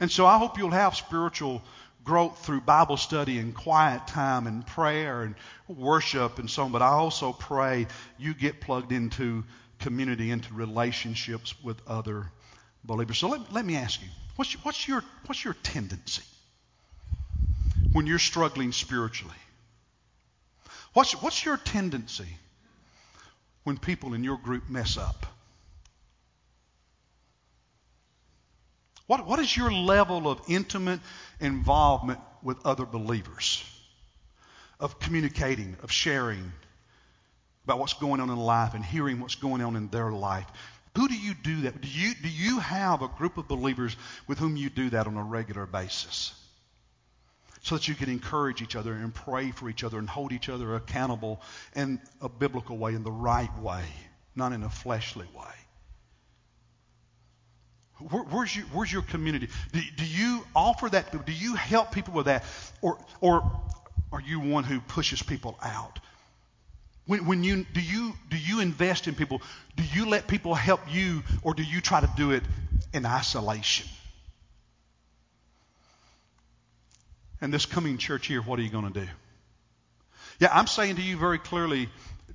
And 0.00 0.10
so 0.10 0.26
I 0.26 0.38
hope 0.38 0.58
you'll 0.58 0.70
have 0.70 0.96
spiritual 0.96 1.62
growth 2.08 2.38
through 2.38 2.62
Bible 2.62 2.96
study 2.96 3.38
and 3.38 3.54
quiet 3.54 4.06
time 4.06 4.46
and 4.46 4.66
prayer 4.66 5.20
and 5.20 5.34
worship 5.68 6.38
and 6.38 6.48
so 6.48 6.62
on. 6.62 6.72
But 6.72 6.80
I 6.80 6.88
also 6.88 7.34
pray 7.34 7.86
you 8.16 8.32
get 8.32 8.62
plugged 8.62 8.92
into 8.92 9.44
community, 9.78 10.30
into 10.30 10.54
relationships 10.54 11.54
with 11.62 11.76
other 11.86 12.32
believers. 12.82 13.18
So 13.18 13.28
let, 13.28 13.52
let 13.52 13.66
me 13.66 13.76
ask 13.76 14.00
you, 14.00 14.08
what's, 14.36 14.54
your, 14.54 14.62
what's, 14.62 14.88
your, 14.88 15.04
what's 15.26 15.44
your 15.44 15.52
tendency 15.62 16.22
when 17.92 18.06
you're 18.06 18.18
struggling 18.18 18.72
spiritually? 18.72 19.36
What's, 20.94 21.12
what's 21.20 21.44
your 21.44 21.58
tendency 21.58 22.38
when 23.64 23.76
people 23.76 24.14
in 24.14 24.24
your 24.24 24.38
group 24.38 24.70
mess 24.70 24.96
up? 24.96 25.26
What, 29.08 29.26
what 29.26 29.38
is 29.38 29.56
your 29.56 29.72
level 29.72 30.28
of 30.28 30.40
intimate 30.48 31.00
involvement 31.40 32.20
with 32.42 32.64
other 32.64 32.84
believers? 32.84 33.64
Of 34.78 35.00
communicating, 35.00 35.76
of 35.82 35.90
sharing 35.90 36.52
about 37.64 37.80
what's 37.80 37.94
going 37.94 38.20
on 38.20 38.30
in 38.30 38.36
life 38.36 38.74
and 38.74 38.84
hearing 38.84 39.18
what's 39.18 39.34
going 39.34 39.62
on 39.62 39.76
in 39.76 39.88
their 39.88 40.12
life. 40.12 40.46
Who 40.94 41.08
do 41.08 41.14
you 41.14 41.32
do 41.34 41.62
that? 41.62 41.80
Do 41.80 41.88
you, 41.88 42.14
do 42.22 42.28
you 42.28 42.60
have 42.60 43.02
a 43.02 43.08
group 43.08 43.38
of 43.38 43.48
believers 43.48 43.96
with 44.26 44.38
whom 44.38 44.56
you 44.56 44.68
do 44.68 44.90
that 44.90 45.06
on 45.06 45.16
a 45.16 45.22
regular 45.22 45.64
basis? 45.64 46.34
So 47.62 47.76
that 47.76 47.88
you 47.88 47.94
can 47.94 48.10
encourage 48.10 48.62
each 48.62 48.76
other 48.76 48.92
and 48.92 49.14
pray 49.14 49.52
for 49.52 49.70
each 49.70 49.84
other 49.84 49.98
and 49.98 50.08
hold 50.08 50.32
each 50.32 50.48
other 50.48 50.74
accountable 50.74 51.40
in 51.74 52.00
a 52.20 52.28
biblical 52.28 52.76
way, 52.76 52.94
in 52.94 53.04
the 53.04 53.10
right 53.10 53.56
way, 53.58 53.84
not 54.36 54.52
in 54.52 54.62
a 54.62 54.70
fleshly 54.70 55.26
way. 55.34 55.54
Where, 58.10 58.22
where's, 58.22 58.54
your, 58.54 58.66
where's 58.66 58.92
your 58.92 59.02
community? 59.02 59.48
Do, 59.72 59.80
do 59.96 60.04
you 60.04 60.44
offer 60.54 60.88
that? 60.88 61.26
Do 61.26 61.32
you 61.32 61.54
help 61.54 61.92
people 61.92 62.14
with 62.14 62.26
that? 62.26 62.44
Or, 62.80 62.98
or 63.20 63.50
are 64.12 64.20
you 64.20 64.40
one 64.40 64.64
who 64.64 64.80
pushes 64.80 65.22
people 65.22 65.58
out? 65.62 65.98
When, 67.06 67.26
when 67.26 67.42
you, 67.42 67.64
do, 67.72 67.80
you, 67.80 68.12
do 68.30 68.36
you 68.36 68.60
invest 68.60 69.08
in 69.08 69.14
people? 69.14 69.42
Do 69.76 69.82
you 69.82 70.06
let 70.06 70.28
people 70.28 70.54
help 70.54 70.80
you, 70.90 71.22
or 71.42 71.54
do 71.54 71.62
you 71.62 71.80
try 71.80 72.00
to 72.00 72.10
do 72.16 72.30
it 72.30 72.42
in 72.92 73.04
isolation? 73.04 73.88
And 77.40 77.52
this 77.52 77.66
coming 77.66 77.98
church 77.98 78.26
here, 78.26 78.42
what 78.42 78.58
are 78.58 78.62
you 78.62 78.70
going 78.70 78.92
to 78.92 79.00
do? 79.00 79.08
Yeah, 80.40 80.50
I'm 80.52 80.66
saying 80.66 80.96
to 80.96 81.02
you 81.02 81.16
very 81.16 81.38
clearly 81.38 81.88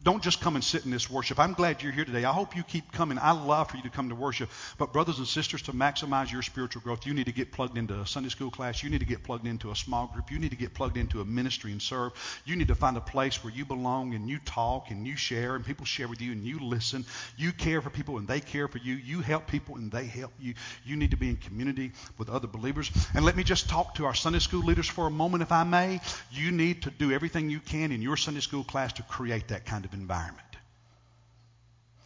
don't 0.03 0.21
just 0.21 0.41
come 0.41 0.55
and 0.55 0.63
sit 0.63 0.83
in 0.83 0.91
this 0.91 1.09
worship. 1.09 1.39
I'm 1.39 1.53
glad 1.53 1.81
you're 1.81 1.93
here 1.93 2.03
today. 2.03 2.25
I 2.25 2.33
hope 2.33 2.55
you 2.55 2.63
keep 2.63 2.91
coming. 2.91 3.17
I 3.17 3.31
love 3.31 3.69
for 3.69 3.77
you 3.77 3.83
to 3.83 3.89
come 3.89 4.09
to 4.09 4.15
worship. 4.15 4.49
But, 4.77 4.91
brothers 4.91 5.17
and 5.17 5.27
sisters, 5.27 5.61
to 5.63 5.71
maximize 5.71 6.31
your 6.31 6.41
spiritual 6.41 6.81
growth, 6.81 7.05
you 7.05 7.13
need 7.13 7.27
to 7.27 7.31
get 7.31 7.53
plugged 7.53 7.77
into 7.77 7.99
a 7.99 8.05
Sunday 8.05 8.29
school 8.29 8.51
class. 8.51 8.83
You 8.83 8.89
need 8.89 8.99
to 8.99 9.05
get 9.05 9.23
plugged 9.23 9.47
into 9.47 9.71
a 9.71 9.75
small 9.75 10.07
group. 10.07 10.29
You 10.29 10.39
need 10.39 10.51
to 10.51 10.57
get 10.57 10.73
plugged 10.73 10.97
into 10.97 11.21
a 11.21 11.25
ministry 11.25 11.71
and 11.71 11.81
serve. 11.81 12.11
You 12.45 12.57
need 12.57 12.67
to 12.67 12.75
find 12.75 12.97
a 12.97 13.01
place 13.01 13.43
where 13.43 13.53
you 13.53 13.63
belong 13.65 14.13
and 14.13 14.29
you 14.29 14.39
talk 14.39 14.91
and 14.91 15.07
you 15.07 15.15
share 15.15 15.55
and 15.55 15.65
people 15.65 15.85
share 15.85 16.09
with 16.09 16.21
you 16.21 16.33
and 16.33 16.43
you 16.43 16.59
listen. 16.59 17.05
You 17.37 17.53
care 17.53 17.81
for 17.81 17.89
people 17.89 18.17
and 18.17 18.27
they 18.27 18.41
care 18.41 18.67
for 18.67 18.79
you. 18.79 18.95
You 18.95 19.21
help 19.21 19.47
people 19.47 19.75
and 19.75 19.89
they 19.89 20.05
help 20.05 20.33
you. 20.37 20.55
You 20.85 20.97
need 20.97 21.11
to 21.11 21.17
be 21.17 21.29
in 21.29 21.37
community 21.37 21.93
with 22.17 22.29
other 22.29 22.47
believers. 22.47 22.91
And 23.13 23.23
let 23.23 23.37
me 23.37 23.43
just 23.43 23.69
talk 23.69 23.95
to 23.95 24.05
our 24.05 24.13
Sunday 24.13 24.39
school 24.39 24.63
leaders 24.63 24.87
for 24.87 25.07
a 25.07 25.11
moment, 25.11 25.43
if 25.43 25.51
I 25.51 25.63
may. 25.63 26.01
You 26.29 26.51
need 26.51 26.83
to 26.83 26.91
do 26.91 27.13
everything 27.13 27.49
you 27.49 27.61
can 27.61 27.93
in 27.93 28.01
your 28.01 28.17
Sunday 28.17 28.41
school 28.41 28.65
class 28.65 28.91
to 28.93 29.03
create 29.03 29.47
that 29.47 29.65
kind 29.65 29.85
of 29.85 29.92
environment. 29.93 30.39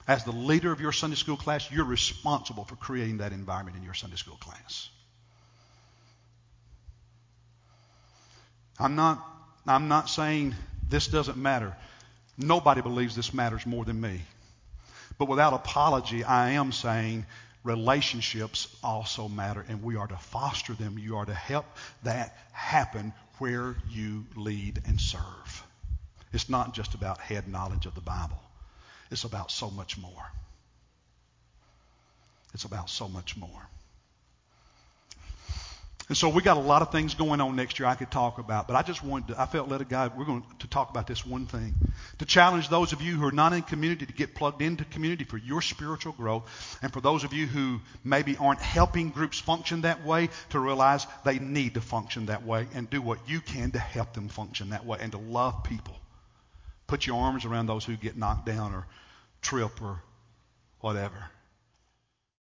As 0.08 0.24
the 0.24 0.32
leader 0.32 0.72
of 0.72 0.80
your 0.80 0.94
Sunday 0.94 1.18
school 1.18 1.36
class, 1.36 1.70
you're 1.70 1.86
responsible 1.86 2.64
for 2.64 2.76
creating 2.76 3.18
that 3.18 3.34
environment 3.34 3.76
in 3.76 3.84
your 3.84 3.94
Sunday 3.94 4.16
school 4.16 4.38
class. 4.38 4.90
I'm 8.80 8.96
not, 8.96 9.26
I'm 9.66 9.88
not 9.88 10.10
saying 10.10 10.56
this 10.88 11.08
doesn't 11.08 11.38
matter. 11.38 11.76
Nobody 12.38 12.82
believes 12.82 13.16
this 13.16 13.34
matters 13.34 13.66
more 13.66 13.84
than 13.84 14.00
me. 14.00 14.22
But 15.18 15.28
without 15.28 15.54
apology, 15.54 16.24
I 16.24 16.52
am 16.52 16.72
saying 16.72 17.26
relationships 17.64 18.74
also 18.84 19.28
matter, 19.28 19.66
and 19.68 19.84
we 19.84 19.98
are 19.98 20.08
to 20.08 20.18
foster 20.18 20.74
them. 20.74 20.98
You 20.98 21.18
are 21.18 21.26
to 21.26 21.34
help 21.34 21.66
that 22.04 22.38
happen 22.52 23.14
where 23.40 23.76
you 23.90 24.26
lead 24.36 24.82
and 24.86 25.02
serve. 25.02 25.67
It's 26.34 26.50
not 26.50 26.74
just 26.74 26.94
about 26.94 27.20
head 27.20 27.48
knowledge 27.48 27.86
of 27.86 27.96
the 27.96 28.02
Bible, 28.02 28.42
it's 29.12 29.24
about 29.24 29.52
so 29.52 29.70
much 29.70 29.98
more. 29.98 30.32
It's 32.54 32.66
about 32.66 32.90
so 32.90 33.08
much 33.08 33.38
more. 33.38 33.70
And 36.10 36.16
so 36.16 36.30
we 36.30 36.42
got 36.42 36.56
a 36.56 36.62
lot 36.62 36.82
of 36.82 36.92
things 36.94 37.16
going 37.16 37.42
on 37.42 37.58
next 37.58 37.80
year 37.80 37.88
I 37.88 37.96
could 37.96 38.10
talk 38.10 38.38
about, 38.38 38.66
but 38.66 38.78
I 38.78 38.82
just 38.82 39.04
wanted 39.04 39.34
to, 39.34 39.42
I 39.42 39.46
felt 39.46 39.68
led 39.68 39.82
of 39.82 39.90
God, 39.90 40.18
we're 40.18 40.24
going 40.24 40.44
to 40.60 40.68
talk 40.68 40.90
about 40.90 41.06
this 41.06 41.26
one 41.26 41.48
thing. 41.48 41.76
To 42.20 42.26
challenge 42.26 42.70
those 42.70 42.94
of 42.94 43.02
you 43.02 43.18
who 43.18 43.28
are 43.28 43.32
not 43.34 43.52
in 43.52 43.62
community 43.62 44.06
to 44.06 44.14
get 44.14 44.34
plugged 44.34 44.62
into 44.62 44.86
community 44.86 45.26
for 45.26 45.38
your 45.38 45.62
spiritual 45.62 46.14
growth, 46.14 46.80
and 46.82 46.94
for 46.94 47.02
those 47.02 47.26
of 47.26 47.34
you 47.34 47.46
who 47.46 47.82
maybe 48.06 48.38
aren't 48.38 48.62
helping 48.62 49.10
groups 49.10 49.38
function 49.38 49.82
that 49.82 50.06
way, 50.06 50.30
to 50.52 50.60
realize 50.60 51.06
they 51.26 51.40
need 51.40 51.74
to 51.74 51.82
function 51.82 52.28
that 52.28 52.46
way 52.46 52.68
and 52.74 52.90
do 52.90 53.02
what 53.02 53.20
you 53.28 53.42
can 53.42 53.72
to 53.72 53.80
help 53.80 54.14
them 54.14 54.30
function 54.30 54.70
that 54.70 54.86
way 54.86 54.98
and 55.02 55.12
to 55.12 55.18
love 55.18 55.66
people. 55.66 55.96
Put 56.88 57.06
your 57.06 57.22
arms 57.22 57.46
around 57.46 57.66
those 57.68 57.86
who 57.86 57.96
get 57.98 58.18
knocked 58.18 58.46
down 58.46 58.74
or 58.74 58.88
trip 59.42 59.82
or 59.82 60.02
whatever. 60.80 61.30